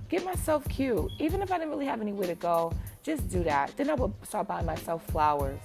get 0.10 0.24
myself 0.24 0.68
cute. 0.70 1.12
Even 1.20 1.42
if 1.42 1.52
I 1.52 1.58
didn't 1.58 1.72
really 1.72 1.88
have 1.88 2.02
anywhere 2.02 2.28
to 2.28 2.36
go, 2.36 2.72
just 3.02 3.28
do 3.30 3.44
that. 3.44 3.76
Then 3.76 3.90
I 3.90 3.96
would 3.96 4.14
start 4.24 4.48
buying 4.48 4.66
myself 4.66 5.04
flowers 5.08 5.60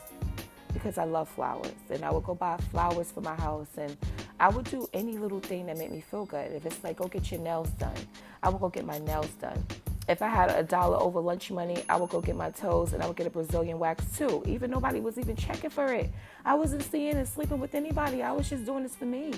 because 0.73 0.97
I 0.97 1.05
love 1.05 1.29
flowers. 1.29 1.75
And 1.91 2.05
I 2.05 2.11
would 2.11 2.25
go 2.25 2.35
buy 2.35 2.57
flowers 2.71 3.11
for 3.13 3.21
my 3.21 3.35
house 3.35 3.69
and 3.77 3.97
I 4.41 4.49
would 4.49 4.71
do 4.71 4.89
any 4.95 5.19
little 5.19 5.41
thing 5.41 5.67
that 5.67 5.77
made 5.77 5.91
me 5.91 6.01
feel 6.01 6.25
good. 6.25 6.53
If 6.53 6.65
it's 6.65 6.83
like 6.85 6.97
go 6.97 7.09
get 7.09 7.31
your 7.31 7.41
nails 7.41 7.69
done, 7.71 7.97
I 8.43 8.49
would 8.49 8.61
go 8.61 8.69
get 8.69 8.87
my 8.87 8.99
nails 8.99 9.31
done. 9.41 9.63
If 10.09 10.23
I 10.23 10.29
had 10.29 10.51
a 10.51 10.63
dollar 10.63 10.97
over 10.97 11.21
lunch 11.21 11.51
money, 11.51 11.85
I 11.89 11.97
would 11.97 12.09
go 12.09 12.23
get 12.23 12.35
my 12.35 12.51
toes 12.51 12.95
and 12.95 13.03
I 13.03 13.07
would 13.07 13.17
get 13.17 13.27
a 13.27 13.31
Brazilian 13.31 13.79
wax 13.79 14.17
too. 14.17 14.43
Even 14.47 14.71
nobody 14.71 15.01
was 15.01 15.19
even 15.19 15.37
checking 15.37 15.69
for 15.69 15.93
it. 15.93 16.11
I 16.47 16.55
wasn't 16.55 16.83
seeing 16.83 17.15
and 17.15 17.29
sleeping 17.29 17.61
with 17.61 17.75
anybody. 17.75 18.23
I 18.23 18.33
was 18.33 18.49
just 18.49 18.65
doing 18.65 18.85
this 18.85 18.97
for 18.97 19.05
me. 19.05 19.33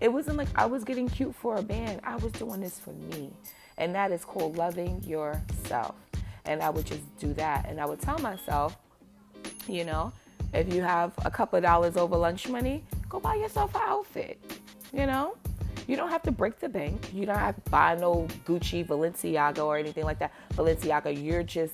It 0.00 0.10
wasn't 0.10 0.38
like 0.38 0.48
I 0.54 0.64
was 0.64 0.82
getting 0.82 1.08
cute 1.08 1.34
for 1.34 1.56
a 1.56 1.62
band. 1.62 2.00
I 2.04 2.16
was 2.16 2.32
doing 2.32 2.60
this 2.60 2.78
for 2.78 2.92
me. 2.92 3.30
And 3.76 3.94
that 3.94 4.10
is 4.10 4.24
called 4.24 4.56
loving 4.56 5.02
yourself. 5.04 5.94
And 6.46 6.62
I 6.62 6.70
would 6.70 6.86
just 6.86 7.02
do 7.18 7.34
that. 7.34 7.66
And 7.68 7.78
I 7.78 7.84
would 7.84 8.00
tell 8.00 8.18
myself, 8.18 8.78
you 9.68 9.84
know, 9.84 10.12
if 10.54 10.72
you 10.72 10.80
have 10.80 11.12
a 11.26 11.30
couple 11.30 11.58
of 11.58 11.62
dollars 11.62 11.98
over 11.98 12.16
lunch 12.16 12.48
money, 12.48 12.82
go 13.10 13.20
buy 13.20 13.34
yourself 13.34 13.74
an 13.74 13.82
outfit. 13.84 14.40
You 14.90 15.04
know, 15.04 15.36
you 15.88 15.96
don't 15.96 16.10
have 16.10 16.22
to 16.22 16.30
break 16.30 16.60
the 16.60 16.68
bank. 16.68 17.12
You 17.14 17.24
don't 17.24 17.38
have 17.38 17.56
to 17.64 17.70
buy 17.70 17.96
no 17.96 18.28
Gucci, 18.44 18.86
Balenciaga, 18.86 19.64
or 19.64 19.78
anything 19.78 20.04
like 20.04 20.18
that. 20.18 20.32
Balenciaga, 20.52 21.10
you're 21.20 21.42
just 21.42 21.72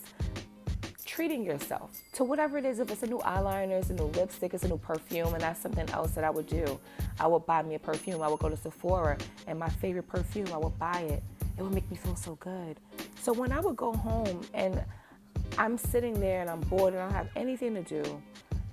treating 1.05 1.45
yourself 1.45 1.91
to 2.13 2.23
whatever 2.23 2.57
it 2.57 2.65
is. 2.65 2.79
If 2.79 2.93
it's 2.93 3.03
a 3.03 3.09
new 3.09 3.19
eyeliner, 3.19 3.73
it's 3.73 3.91
a 3.91 3.95
new 3.95 4.05
lipstick, 4.05 4.55
it's 4.55 4.63
a 4.63 4.69
new 4.69 4.79
perfume, 4.79 5.35
and 5.35 5.43
that's 5.43 5.61
something 5.61 5.91
else 5.91 6.13
that 6.13 6.23
I 6.23 6.31
would 6.31 6.47
do. 6.47 6.79
I 7.19 7.27
would 7.27 7.45
buy 7.45 7.63
me 7.63 7.75
a 7.75 7.79
perfume. 7.81 8.23
I 8.23 8.29
would 8.29 8.39
go 8.39 8.49
to 8.49 8.57
Sephora, 8.57 9.19
and 9.49 9.59
my 9.59 9.69
favorite 9.69 10.07
perfume, 10.07 10.47
I 10.55 10.59
would 10.59 10.79
buy 10.79 11.01
it. 11.01 11.23
It 11.59 11.63
would 11.63 11.75
make 11.75 11.91
me 11.91 11.97
feel 11.97 12.15
so 12.15 12.37
good. 12.37 12.79
So 13.21 13.33
when 13.33 13.51
I 13.51 13.59
would 13.59 13.77
go 13.77 13.93
home 13.93 14.43
and 14.55 14.81
I'm 15.59 15.77
sitting 15.77 16.21
there 16.21 16.41
and 16.41 16.49
I'm 16.49 16.61
bored 16.61 16.95
and 16.95 17.03
I 17.03 17.07
don't 17.07 17.15
have 17.15 17.31
anything 17.35 17.75
to 17.75 17.83
do, 17.83 18.23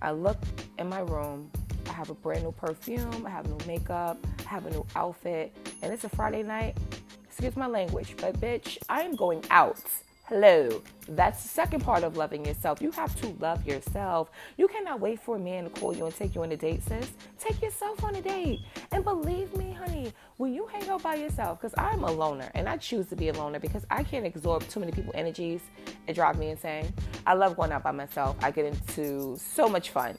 I 0.03 0.11
look 0.11 0.37
in 0.77 0.87
my 0.87 0.99
room 0.99 1.49
I 1.91 1.93
have 1.93 2.09
a 2.09 2.13
brand 2.13 2.43
new 2.43 2.53
perfume, 2.53 3.25
I 3.25 3.29
have 3.29 3.47
new 3.47 3.57
makeup, 3.67 4.17
have 4.51 4.65
a 4.65 4.69
new 4.69 4.85
outfit, 4.97 5.55
and 5.81 5.93
it's 5.93 6.03
a 6.03 6.09
Friday 6.09 6.43
night. 6.43 6.77
Excuse 7.23 7.55
my 7.55 7.67
language, 7.67 8.15
but 8.19 8.39
bitch, 8.41 8.77
I 8.89 9.01
am 9.03 9.15
going 9.15 9.43
out. 9.49 9.81
Hello. 10.31 10.81
That's 11.09 11.43
the 11.43 11.49
second 11.49 11.81
part 11.81 12.05
of 12.05 12.15
loving 12.15 12.45
yourself. 12.45 12.81
You 12.81 12.89
have 12.91 13.13
to 13.19 13.35
love 13.41 13.67
yourself. 13.67 14.31
You 14.55 14.69
cannot 14.69 15.01
wait 15.01 15.19
for 15.19 15.35
a 15.35 15.39
man 15.39 15.65
to 15.65 15.69
call 15.71 15.93
you 15.93 16.05
and 16.05 16.15
take 16.15 16.35
you 16.35 16.43
on 16.43 16.53
a 16.53 16.55
date, 16.55 16.81
sis. 16.83 17.11
Take 17.37 17.61
yourself 17.61 18.01
on 18.01 18.15
a 18.15 18.21
date. 18.21 18.61
And 18.93 19.03
believe 19.03 19.53
me, 19.57 19.73
honey, 19.73 20.13
when 20.37 20.53
you 20.53 20.67
hang 20.67 20.87
out 20.87 21.03
by 21.03 21.15
yourself, 21.15 21.59
because 21.59 21.75
I'm 21.77 22.05
a 22.05 22.11
loner 22.13 22.49
and 22.55 22.69
I 22.69 22.77
choose 22.77 23.07
to 23.07 23.17
be 23.17 23.27
a 23.27 23.33
loner 23.33 23.59
because 23.59 23.85
I 23.91 24.03
can't 24.03 24.25
absorb 24.25 24.65
too 24.69 24.79
many 24.79 24.93
people's 24.93 25.15
energies. 25.15 25.59
It 26.07 26.13
drives 26.13 26.39
me 26.39 26.51
insane. 26.51 26.93
I 27.27 27.33
love 27.33 27.57
going 27.57 27.73
out 27.73 27.83
by 27.83 27.91
myself. 27.91 28.37
I 28.41 28.51
get 28.51 28.63
into 28.63 29.35
so 29.37 29.67
much 29.67 29.89
fun. 29.89 30.15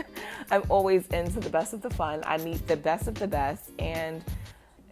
I'm 0.50 0.64
always 0.68 1.06
into 1.06 1.38
the 1.38 1.50
best 1.50 1.74
of 1.74 1.80
the 1.80 1.90
fun. 1.90 2.24
I 2.26 2.38
meet 2.38 2.66
the 2.66 2.76
best 2.76 3.06
of 3.06 3.14
the 3.14 3.28
best. 3.28 3.70
And 3.78 4.24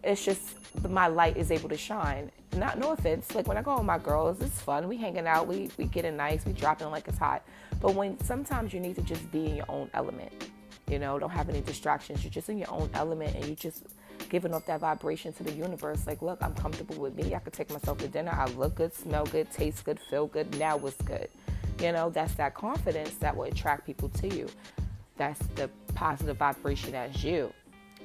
it's 0.05 0.25
just 0.25 0.55
my 0.89 1.09
light 1.09 1.37
is 1.37 1.51
able 1.51 1.69
to 1.69 1.77
shine. 1.77 2.31
Not 2.55 2.79
no 2.79 2.93
offense, 2.93 3.35
like 3.35 3.47
when 3.49 3.57
I 3.57 3.63
go 3.63 3.77
with 3.77 3.85
my 3.85 3.99
girls, 3.99 4.41
it's 4.43 4.61
fun. 4.61 4.87
We 4.87 4.99
hanging 4.99 5.27
out, 5.27 5.47
we 5.47 5.71
we 5.79 5.87
getting 5.87 6.17
nice, 6.17 6.45
we 6.45 6.53
dropping 6.53 6.91
like 6.91 7.09
it's 7.09 7.19
hot. 7.19 7.43
But 7.81 7.95
when 7.95 8.23
sometimes 8.25 8.75
you 8.75 8.81
need 8.81 8.97
to 8.97 9.03
just 9.03 9.31
be 9.33 9.47
in 9.47 9.57
your 9.57 9.71
own 9.71 9.89
element, 9.95 10.33
you 10.89 10.99
know, 10.99 11.19
don't 11.19 11.31
have 11.31 11.49
any 11.49 11.63
distractions. 11.63 12.23
You're 12.23 12.31
just 12.31 12.51
in 12.51 12.59
your 12.59 12.71
own 12.71 12.91
element 12.93 13.35
and 13.35 13.47
you're 13.47 13.57
just 13.57 13.85
giving 14.29 14.53
off 14.53 14.67
that 14.67 14.81
vibration 14.81 15.33
to 15.35 15.43
the 15.43 15.53
universe. 15.53 16.07
Like, 16.07 16.21
look, 16.21 16.39
I'm 16.43 16.55
comfortable 16.55 16.97
with 16.97 17.15
me. 17.15 17.35
I 17.35 17.39
could 17.39 17.55
take 17.55 17.71
myself 17.71 17.99
to 17.99 18.09
dinner. 18.09 18.33
I 18.33 18.47
look 18.53 18.75
good, 18.75 18.95
smell 18.95 19.25
good, 19.25 19.51
taste 19.51 19.85
good, 19.85 19.99
feel 20.11 20.27
good. 20.27 20.59
Now 20.59 20.77
what's 20.77 21.01
good? 21.03 21.29
You 21.81 21.93
know, 21.93 22.11
that's 22.11 22.35
that 22.35 22.55
confidence 22.55 23.15
that 23.17 23.35
will 23.35 23.45
attract 23.45 23.87
people 23.87 24.11
to 24.11 24.29
you. 24.29 24.49
That's 25.17 25.41
the 25.55 25.71
positive 25.95 26.37
vibration 26.37 26.95
as 26.95 27.25
you. 27.25 27.53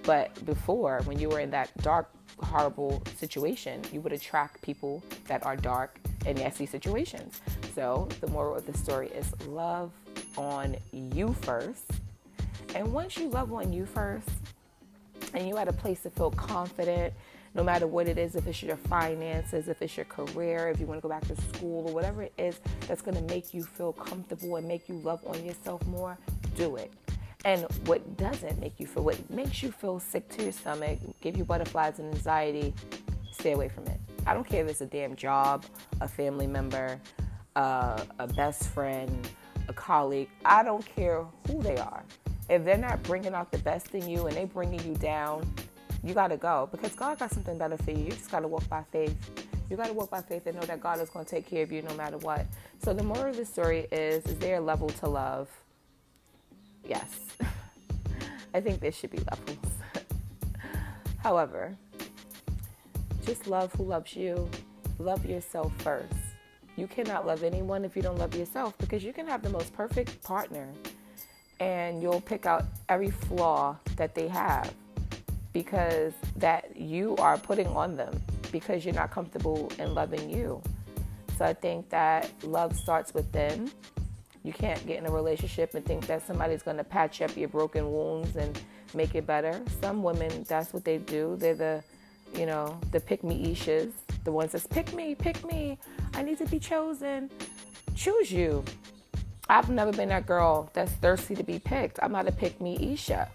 But 0.03 0.45
before, 0.45 1.01
when 1.03 1.19
you 1.19 1.29
were 1.29 1.39
in 1.39 1.51
that 1.51 1.75
dark, 1.81 2.09
horrible 2.39 3.01
situation, 3.17 3.81
you 3.91 4.01
would 4.01 4.13
attract 4.13 4.61
people 4.61 5.03
that 5.27 5.45
are 5.45 5.55
dark 5.55 5.99
and 6.25 6.37
nasty 6.37 6.65
situations. 6.65 7.41
So 7.75 8.07
the 8.21 8.27
moral 8.27 8.55
of 8.55 8.65
the 8.65 8.77
story 8.77 9.07
is 9.09 9.31
love 9.47 9.91
on 10.37 10.75
you 10.91 11.33
first. 11.41 11.91
And 12.75 12.93
once 12.93 13.17
you 13.17 13.29
love 13.29 13.53
on 13.53 13.73
you 13.73 13.85
first, 13.85 14.29
and 15.33 15.47
you're 15.47 15.59
at 15.59 15.67
a 15.67 15.73
place 15.73 16.01
to 16.01 16.09
feel 16.09 16.31
confident, 16.31 17.13
no 17.55 17.63
matter 17.63 17.87
what 17.87 18.07
it 18.07 18.17
is, 18.17 18.35
if 18.35 18.45
it's 18.45 18.61
your 18.61 18.77
finances, 18.77 19.67
if 19.67 19.81
it's 19.81 19.97
your 19.97 20.05
career, 20.05 20.69
if 20.69 20.79
you 20.79 20.85
want 20.85 20.99
to 20.99 21.01
go 21.01 21.09
back 21.09 21.25
to 21.27 21.35
school, 21.53 21.87
or 21.87 21.93
whatever 21.93 22.21
it 22.21 22.33
is 22.37 22.59
that's 22.87 23.01
going 23.01 23.17
to 23.17 23.33
make 23.33 23.53
you 23.53 23.63
feel 23.63 23.93
comfortable 23.93 24.57
and 24.57 24.67
make 24.67 24.87
you 24.87 24.95
love 24.95 25.25
on 25.25 25.43
yourself 25.43 25.85
more, 25.87 26.17
do 26.55 26.75
it. 26.75 26.91
And 27.45 27.65
what 27.85 28.17
doesn't 28.17 28.59
make 28.59 28.79
you 28.79 28.87
feel, 28.87 29.03
what 29.03 29.29
makes 29.29 29.63
you 29.63 29.71
feel 29.71 29.99
sick 29.99 30.27
to 30.29 30.43
your 30.43 30.51
stomach, 30.51 30.99
give 31.21 31.37
you 31.37 31.45
butterflies 31.45 31.99
and 31.99 32.13
anxiety, 32.13 32.73
stay 33.31 33.53
away 33.53 33.69
from 33.69 33.85
it. 33.87 33.99
I 34.25 34.33
don't 34.33 34.45
care 34.45 34.63
if 34.63 34.69
it's 34.69 34.81
a 34.81 34.85
damn 34.85 35.15
job, 35.15 35.63
a 36.01 36.07
family 36.07 36.47
member, 36.47 36.99
uh, 37.55 38.03
a 38.19 38.27
best 38.27 38.69
friend, 38.69 39.29
a 39.67 39.73
colleague. 39.73 40.29
I 40.43 40.63
don't 40.63 40.85
care 40.85 41.25
who 41.47 41.61
they 41.61 41.77
are. 41.77 42.03
If 42.49 42.65
they're 42.65 42.77
not 42.77 43.01
bringing 43.03 43.33
out 43.33 43.51
the 43.51 43.57
best 43.59 43.93
in 43.93 44.07
you 44.09 44.27
and 44.27 44.35
they're 44.35 44.47
bringing 44.47 44.83
you 44.85 44.95
down, 44.95 45.49
you 46.03 46.13
got 46.13 46.27
to 46.29 46.37
go 46.37 46.69
because 46.71 46.93
God 46.93 47.19
got 47.19 47.31
something 47.31 47.57
better 47.57 47.77
for 47.77 47.91
you. 47.91 48.05
You 48.05 48.11
just 48.11 48.31
got 48.31 48.41
to 48.41 48.47
walk 48.47 48.67
by 48.69 48.83
faith. 48.91 49.15
You 49.69 49.75
got 49.75 49.87
to 49.87 49.93
walk 49.93 50.09
by 50.09 50.21
faith 50.21 50.47
and 50.47 50.55
know 50.55 50.65
that 50.65 50.79
God 50.79 51.01
is 51.01 51.09
going 51.09 51.25
to 51.25 51.31
take 51.31 51.49
care 51.49 51.63
of 51.63 51.71
you 51.71 51.81
no 51.81 51.93
matter 51.95 52.17
what. 52.17 52.45
So 52.83 52.93
the 52.93 53.03
moral 53.03 53.31
of 53.31 53.37
the 53.37 53.45
story 53.45 53.87
is: 53.91 54.25
is 54.25 54.37
there 54.39 54.57
a 54.57 54.61
level 54.61 54.87
to 54.89 55.09
love? 55.09 55.49
Yes. 56.87 57.19
I 58.53 58.61
think 58.61 58.79
there 58.79 58.91
should 58.91 59.11
be 59.11 59.19
levels. 59.19 59.73
However, 61.17 61.75
just 63.25 63.47
love 63.47 63.73
who 63.73 63.83
loves 63.83 64.15
you. 64.15 64.49
Love 64.99 65.25
yourself 65.25 65.71
first. 65.81 66.13
You 66.75 66.87
cannot 66.87 67.25
love 67.25 67.43
anyone 67.43 67.83
if 67.83 67.95
you 67.95 68.01
don't 68.01 68.17
love 68.17 68.35
yourself 68.35 68.77
because 68.77 69.03
you 69.03 69.11
can 69.11 69.27
have 69.27 69.41
the 69.41 69.49
most 69.49 69.73
perfect 69.73 70.21
partner 70.23 70.69
and 71.59 72.01
you'll 72.01 72.21
pick 72.21 72.45
out 72.45 72.65
every 72.87 73.09
flaw 73.09 73.75
that 73.95 74.13
they 74.15 74.27
have 74.27 74.73
because 75.53 76.13
that 76.35 76.77
you 76.77 77.15
are 77.17 77.37
putting 77.37 77.67
on 77.67 77.95
them 77.95 78.21
because 78.51 78.85
you're 78.85 78.93
not 78.93 79.11
comfortable 79.11 79.71
in 79.79 79.93
loving 79.93 80.29
you. 80.29 80.61
So 81.37 81.45
I 81.45 81.53
think 81.53 81.89
that 81.89 82.31
love 82.43 82.75
starts 82.77 83.13
within 83.13 83.71
you 84.47 84.53
can't 84.53 84.83
get 84.87 84.97
in 84.97 85.05
a 85.05 85.11
relationship 85.11 85.73
and 85.75 85.85
think 85.85 86.07
that 86.07 86.25
somebody's 86.25 86.63
going 86.63 86.77
to 86.77 86.83
patch 86.83 87.21
up 87.21 87.35
your 87.35 87.49
broken 87.49 87.91
wounds 87.91 88.37
and 88.37 88.57
make 88.93 89.13
it 89.13 89.27
better. 89.27 89.61
Some 89.81 90.01
women, 90.01 90.45
that's 90.47 90.73
what 90.73 90.85
they 90.85 90.99
do. 90.99 91.35
They're 91.37 91.53
the, 91.53 91.83
you 92.33 92.45
know, 92.45 92.79
the 92.91 93.01
pick 93.01 93.25
me 93.25 93.53
ishas, 93.53 93.91
the 94.23 94.31
ones 94.31 94.53
that 94.53 94.67
pick 94.69 94.93
me, 94.93 95.15
pick 95.15 95.45
me. 95.45 95.77
I 96.13 96.23
need 96.23 96.37
to 96.37 96.45
be 96.45 96.59
chosen. 96.59 97.29
Choose 97.93 98.31
you. 98.31 98.63
I've 99.49 99.69
never 99.69 99.91
been 99.91 100.09
that 100.09 100.25
girl 100.25 100.69
that's 100.73 100.93
thirsty 100.93 101.35
to 101.35 101.43
be 101.43 101.59
picked. 101.59 101.99
I'm 102.01 102.13
not 102.13 102.27
a 102.27 102.31
pick 102.31 102.61
me 102.61 102.93
isha. 102.93 103.29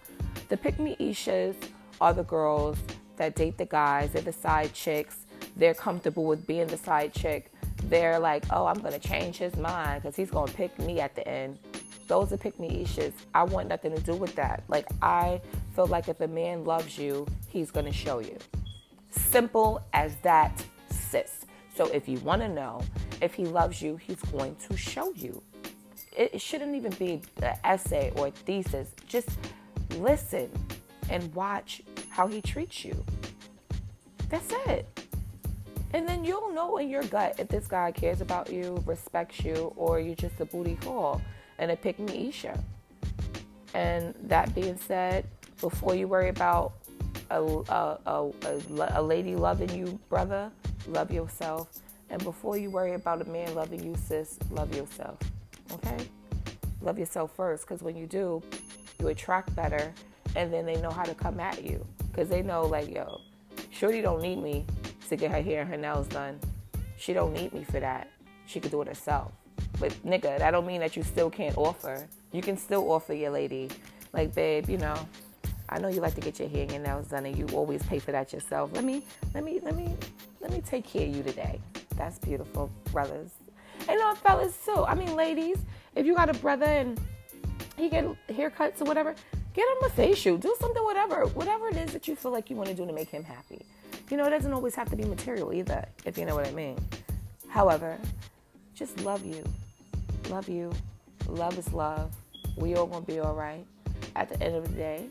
The 0.49 0.57
pick 0.57 0.81
me 0.81 0.97
ishas 0.99 1.57
are 2.00 2.14
the 2.14 2.25
girls 2.25 2.78
that 3.19 3.35
date 3.35 3.59
the 3.59 3.66
guys, 3.66 4.12
they're 4.12 4.23
the 4.23 4.33
side 4.33 4.73
chicks, 4.73 5.26
they're 5.57 5.75
comfortable 5.75 6.25
with 6.25 6.47
being 6.47 6.66
the 6.69 6.78
side 6.78 7.12
chick. 7.12 7.52
They're 7.84 8.18
like, 8.18 8.44
oh, 8.50 8.66
I'm 8.66 8.80
gonna 8.80 8.98
change 8.98 9.36
his 9.38 9.56
mind 9.56 10.02
because 10.02 10.16
he's 10.16 10.30
gonna 10.30 10.52
pick 10.52 10.78
me 10.78 11.00
at 11.00 11.14
the 11.14 11.26
end. 11.26 11.58
Those 12.08 12.32
are 12.32 12.36
pick 12.36 12.58
me 12.58 12.82
issues. 12.82 13.12
I 13.34 13.42
want 13.44 13.68
nothing 13.68 13.94
to 13.94 14.02
do 14.02 14.14
with 14.14 14.34
that. 14.36 14.64
Like 14.68 14.86
I 15.00 15.40
feel 15.74 15.86
like 15.86 16.08
if 16.08 16.20
a 16.20 16.28
man 16.28 16.64
loves 16.64 16.98
you, 16.98 17.26
he's 17.48 17.70
gonna 17.70 17.92
show 17.92 18.18
you. 18.20 18.36
Simple 19.10 19.82
as 19.92 20.16
that, 20.16 20.64
sis. 20.90 21.44
So 21.74 21.86
if 21.86 22.08
you 22.08 22.18
wanna 22.20 22.48
know 22.48 22.82
if 23.20 23.34
he 23.34 23.46
loves 23.46 23.80
you, 23.80 23.96
he's 23.96 24.20
going 24.22 24.56
to 24.68 24.76
show 24.76 25.12
you. 25.14 25.42
It 26.14 26.42
shouldn't 26.42 26.74
even 26.74 26.92
be 26.92 27.22
an 27.40 27.56
essay 27.64 28.12
or 28.16 28.26
a 28.26 28.30
thesis. 28.30 28.90
Just 29.06 29.30
listen 29.96 30.50
and 31.08 31.34
watch 31.34 31.82
how 32.10 32.26
he 32.26 32.42
treats 32.42 32.84
you. 32.84 33.02
That's 34.28 34.52
it. 34.66 34.91
And 35.94 36.08
then 36.08 36.25
you'll 36.25 36.52
know 36.52 36.78
in 36.78 36.88
your 36.88 37.02
gut 37.04 37.37
if 37.38 37.49
this 37.49 37.66
guy 37.66 37.92
cares 37.92 38.20
about 38.20 38.50
you, 38.50 38.82
respects 38.87 39.44
you, 39.44 39.72
or 39.76 40.00
you're 40.00 40.14
just 40.14 40.40
a 40.40 40.46
booty 40.46 40.76
call 40.76 41.20
and 41.58 41.70
a 41.70 41.76
pick 41.76 41.99
me 41.99 42.28
Isha. 42.28 42.58
And 43.75 44.14
that 44.25 44.54
being 44.54 44.78
said, 44.78 45.26
before 45.61 45.94
you 45.94 46.08
worry 46.08 46.30
about 46.30 46.72
a, 47.30 47.42
a, 47.42 47.99
a, 48.06 48.32
a, 48.94 49.02
lady 49.02 49.37
loving 49.37 49.70
you, 49.70 49.99
brother, 50.08 50.50
love 50.88 51.12
yourself. 51.12 51.68
And 52.11 52.22
before 52.25 52.56
you 52.56 52.70
worry 52.70 52.94
about 52.94 53.22
a 53.22 53.25
man 53.25 53.54
loving 53.54 53.82
you, 53.82 53.94
sis, 53.96 54.38
love 54.50 54.75
yourself. 54.75 55.18
Okay? 55.72 56.04
Love 56.80 56.99
yourself 56.99 57.34
first, 57.37 57.66
because 57.66 57.82
when 57.82 57.96
you 57.96 58.06
do, 58.06 58.42
you 58.99 59.08
attract 59.08 59.54
better, 59.54 59.94
and 60.37 60.52
then 60.52 60.66
they 60.66 60.76
know 60.80 60.90
how 60.90 61.04
to 61.04 61.14
come 61.14 61.38
at 61.38 61.62
you. 61.62 61.87
Because 62.11 62.28
they 62.28 62.42
know, 62.42 62.62
like, 62.62 62.92
yo, 62.92 63.20
sure 63.70 63.92
you 63.94 64.02
don't 64.02 64.20
need 64.20 64.42
me 64.42 64.66
to 65.12 65.16
get 65.16 65.31
her 65.31 65.42
hair 65.42 65.61
and 65.61 65.71
her 65.71 65.76
nails 65.76 66.09
done. 66.09 66.40
She 66.97 67.12
don't 67.12 67.35
need 67.35 67.52
me 67.52 67.64
for 67.64 67.78
that. 67.81 68.09
She 68.47 68.61
could 68.61 68.71
do 68.71 68.81
it 68.81 68.88
herself. 68.88 69.31
But 69.78 69.92
nigga, 70.07 70.38
that 70.38 70.50
don't 70.52 70.66
mean 70.66 70.81
that 70.81 70.97
you 70.97 71.02
still 71.02 71.28
can't 71.28 71.57
offer. 71.59 72.09
You 72.33 72.40
can 72.40 72.57
still 72.57 72.90
offer 72.90 73.12
your 73.12 73.31
lady, 73.31 73.69
like, 74.14 74.35
babe, 74.35 74.71
you 74.71 74.78
know, 74.78 74.97
I 75.69 75.78
know 75.78 75.88
you 75.88 76.00
like 76.00 76.14
to 76.14 76.21
get 76.23 76.38
your 76.38 76.49
hair 76.49 76.62
and 76.62 76.73
your 76.73 76.81
nails 76.81 77.09
done, 77.09 77.26
and 77.26 77.37
you 77.37 77.47
always 77.52 77.83
pay 77.83 77.99
for 77.99 78.12
that 78.12 78.33
yourself. 78.33 78.71
Let 78.73 78.85
me, 78.85 79.04
let 79.35 79.45
me, 79.45 79.61
let 79.62 79.76
me, 79.76 79.95
let 80.40 80.50
me 80.50 80.62
take 80.62 80.87
care 80.87 81.07
of 81.07 81.14
you 81.14 81.23
today. 81.23 81.61
That's 81.97 82.19
beautiful, 82.19 82.71
brothers. 82.90 83.31
And 83.88 83.99
know, 83.99 84.14
fellas 84.14 84.57
too. 84.64 84.85
I 84.85 84.95
mean, 84.95 85.14
ladies, 85.14 85.59
if 85.95 86.07
you 86.07 86.14
got 86.14 86.31
a 86.31 86.38
brother 86.38 86.66
and 86.66 86.99
he 87.76 87.90
get 87.90 88.04
haircuts 88.28 88.81
or 88.81 88.85
whatever, 88.85 89.14
get 89.52 89.69
him 89.69 89.85
a 89.85 89.90
facial. 89.90 90.38
Do 90.38 90.54
something, 90.59 90.83
whatever, 90.85 91.26
whatever 91.26 91.69
it 91.69 91.76
is 91.76 91.92
that 91.92 92.09
you 92.09 92.16
feel 92.16 92.33
like 92.33 92.49
you 92.49 92.57
want 92.57 92.71
to 92.71 92.75
do 92.75 92.87
to 92.87 92.92
make 92.92 93.11
him 93.11 93.25
happy. 93.25 93.66
You 94.12 94.19
know, 94.19 94.26
it 94.26 94.31
doesn't 94.31 94.52
always 94.52 94.75
have 94.75 94.90
to 94.90 94.97
be 94.97 95.07
material 95.07 95.54
either, 95.54 95.87
if 96.04 96.19
you 96.19 96.26
know 96.26 96.35
what 96.35 96.47
I 96.47 96.50
mean. 96.50 96.76
However, 97.49 97.99
just 98.75 99.00
love 99.00 99.25
you. 99.25 99.42
Love 100.28 100.50
you. 100.50 100.71
Love 101.28 101.57
is 101.57 101.73
love. 101.73 102.14
We 102.59 102.75
all 102.75 102.85
gonna 102.85 103.07
be 103.07 103.21
all 103.21 103.35
right. 103.35 103.64
At 104.14 104.28
the 104.28 104.38
end 104.42 104.54
of 104.54 104.69
the 104.69 104.75
day, 104.75 105.09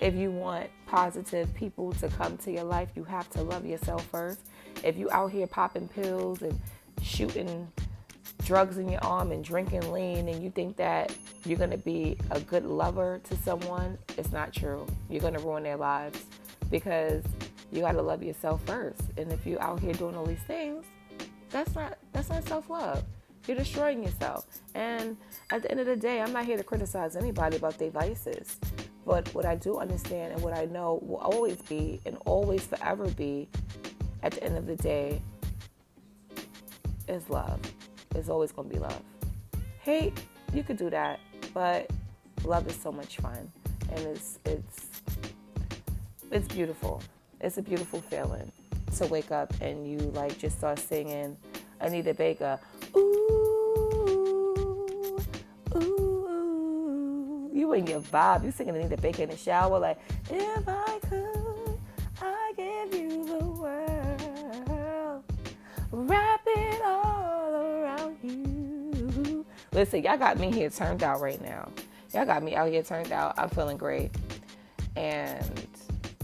if 0.00 0.14
you 0.14 0.30
want 0.30 0.70
positive 0.86 1.52
people 1.56 1.94
to 1.94 2.06
come 2.06 2.36
to 2.38 2.52
your 2.52 2.62
life, 2.62 2.90
you 2.94 3.02
have 3.02 3.28
to 3.30 3.42
love 3.42 3.66
yourself 3.66 4.06
first. 4.06 4.38
If 4.84 4.96
you 4.96 5.10
out 5.10 5.32
here 5.32 5.48
popping 5.48 5.88
pills 5.88 6.40
and 6.42 6.56
shooting 7.02 7.66
drugs 8.44 8.78
in 8.78 8.88
your 8.88 9.02
arm 9.04 9.32
and 9.32 9.42
drinking 9.42 9.90
lean 9.90 10.28
and 10.28 10.40
you 10.40 10.50
think 10.50 10.76
that 10.76 11.12
you're 11.44 11.58
going 11.58 11.70
to 11.70 11.76
be 11.76 12.16
a 12.30 12.38
good 12.38 12.66
lover 12.66 13.20
to 13.24 13.36
someone, 13.38 13.98
it's 14.16 14.30
not 14.30 14.52
true. 14.52 14.86
You're 15.10 15.22
going 15.22 15.34
to 15.34 15.40
ruin 15.40 15.64
their 15.64 15.76
lives 15.76 16.24
because 16.70 17.24
you 17.70 17.80
got 17.80 17.92
to 17.92 18.02
love 18.02 18.22
yourself 18.22 18.62
first. 18.66 19.00
And 19.16 19.32
if 19.32 19.46
you're 19.46 19.62
out 19.62 19.80
here 19.80 19.92
doing 19.94 20.14
all 20.16 20.26
these 20.26 20.42
things, 20.46 20.84
that's 21.50 21.74
not 21.74 21.98
that's 22.12 22.28
not 22.28 22.46
self-love. 22.46 23.04
You're 23.46 23.56
destroying 23.56 24.02
yourself. 24.02 24.46
And 24.74 25.16
at 25.50 25.62
the 25.62 25.70
end 25.70 25.80
of 25.80 25.86
the 25.86 25.96
day, 25.96 26.20
I'm 26.20 26.32
not 26.32 26.46
here 26.46 26.56
to 26.56 26.64
criticize 26.64 27.14
anybody 27.16 27.56
about 27.56 27.78
their 27.78 27.90
vices. 27.90 28.58
But 29.04 29.32
what 29.34 29.44
I 29.44 29.54
do 29.54 29.78
understand 29.78 30.32
and 30.32 30.42
what 30.42 30.54
I 30.54 30.64
know 30.64 30.98
will 31.02 31.18
always 31.18 31.60
be 31.62 32.00
and 32.06 32.16
always 32.24 32.66
forever 32.66 33.06
be 33.10 33.48
at 34.22 34.32
the 34.32 34.44
end 34.44 34.56
of 34.56 34.66
the 34.66 34.76
day 34.76 35.20
is 37.06 37.28
love. 37.28 37.60
It's 38.14 38.30
always 38.30 38.50
going 38.50 38.70
to 38.70 38.74
be 38.74 38.80
love. 38.80 39.02
Hate, 39.80 40.18
you 40.54 40.62
could 40.62 40.78
do 40.78 40.88
that, 40.88 41.20
but 41.52 41.90
love 42.44 42.66
is 42.66 42.76
so 42.76 42.90
much 42.90 43.18
fun 43.18 43.50
and 43.90 44.06
it's 44.06 44.38
it's 44.44 45.02
it's 46.30 46.48
beautiful. 46.48 47.02
It's 47.44 47.58
a 47.58 47.62
beautiful 47.62 48.00
feeling 48.00 48.50
to 48.96 49.06
wake 49.06 49.30
up 49.30 49.52
and 49.60 49.86
you 49.86 49.98
like 50.14 50.38
just 50.38 50.56
start 50.56 50.78
singing 50.78 51.36
Anita 51.78 52.14
Baker. 52.14 52.58
Ooh, 52.96 53.00
ooh. 55.76 57.50
You 57.52 57.74
in 57.74 57.86
your 57.86 58.00
vibe. 58.00 58.46
You 58.46 58.50
singing 58.50 58.74
Anita 58.74 58.96
Baker 58.96 59.24
in 59.24 59.28
the 59.28 59.36
shower 59.36 59.78
like, 59.78 59.98
if 60.30 60.66
I 60.66 60.98
could, 61.10 61.78
I 62.22 62.52
give 62.56 62.94
you 62.98 63.26
the 63.26 63.44
world. 63.44 65.22
Wrap 65.92 66.40
it 66.46 66.80
all 66.82 67.54
around 67.56 68.16
you. 68.22 69.44
Listen, 69.70 70.02
y'all 70.02 70.16
got 70.16 70.38
me 70.38 70.50
here 70.50 70.70
turned 70.70 71.02
out 71.02 71.20
right 71.20 71.42
now. 71.42 71.70
Y'all 72.14 72.24
got 72.24 72.42
me 72.42 72.56
out 72.56 72.70
here 72.70 72.82
turned 72.82 73.12
out. 73.12 73.34
I'm 73.36 73.50
feeling 73.50 73.76
great. 73.76 74.12
And 74.96 75.68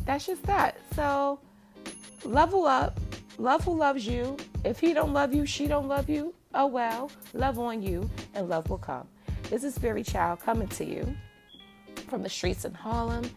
that's 0.04 0.26
just 0.26 0.42
that. 0.44 0.78
So 0.94 1.38
level 2.24 2.66
up. 2.66 2.98
Love 3.38 3.64
who 3.64 3.74
loves 3.74 4.06
you. 4.06 4.36
If 4.64 4.80
he 4.80 4.92
don't 4.92 5.14
love 5.14 5.32
you, 5.34 5.46
she 5.46 5.66
don't 5.66 5.88
love 5.88 6.10
you. 6.10 6.34
Oh 6.54 6.66
well, 6.66 7.10
love 7.32 7.58
on 7.58 7.82
you 7.82 8.08
and 8.34 8.48
love 8.48 8.68
will 8.68 8.78
come. 8.78 9.06
This 9.48 9.64
is 9.64 9.78
Very 9.78 10.02
Child 10.02 10.40
coming 10.40 10.68
to 10.68 10.84
you 10.84 11.16
from 12.08 12.22
the 12.22 12.28
streets 12.28 12.64
in 12.64 12.74
Harlem. 12.74 13.30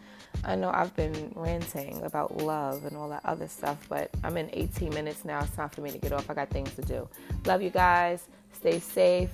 I 0.44 0.56
know 0.56 0.72
I've 0.74 0.94
been 0.96 1.32
ranting 1.36 2.02
about 2.04 2.38
love 2.38 2.86
and 2.86 2.98
all 2.98 3.08
that 3.10 3.22
other 3.24 3.48
stuff, 3.48 3.86
but 3.88 4.10
I'm 4.24 4.36
in 4.36 4.50
18 4.52 4.90
minutes 4.94 5.24
now. 5.24 5.40
It's 5.40 5.56
time 5.56 5.70
for 5.70 5.82
me 5.82 5.92
to 5.92 5.98
get 5.98 6.12
off. 6.12 6.30
I 6.30 6.34
got 6.34 6.50
things 6.50 6.74
to 6.76 6.82
do. 6.82 7.08
Love 7.46 7.62
you 7.62 7.70
guys. 7.70 8.28
Stay 8.52 8.80
safe, 8.80 9.30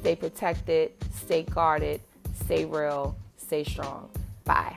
stay 0.00 0.16
protected, 0.16 0.92
stay 1.14 1.42
guarded, 1.42 2.00
stay 2.44 2.64
real, 2.64 3.16
stay 3.36 3.64
strong. 3.64 4.10
Bye. 4.44 4.76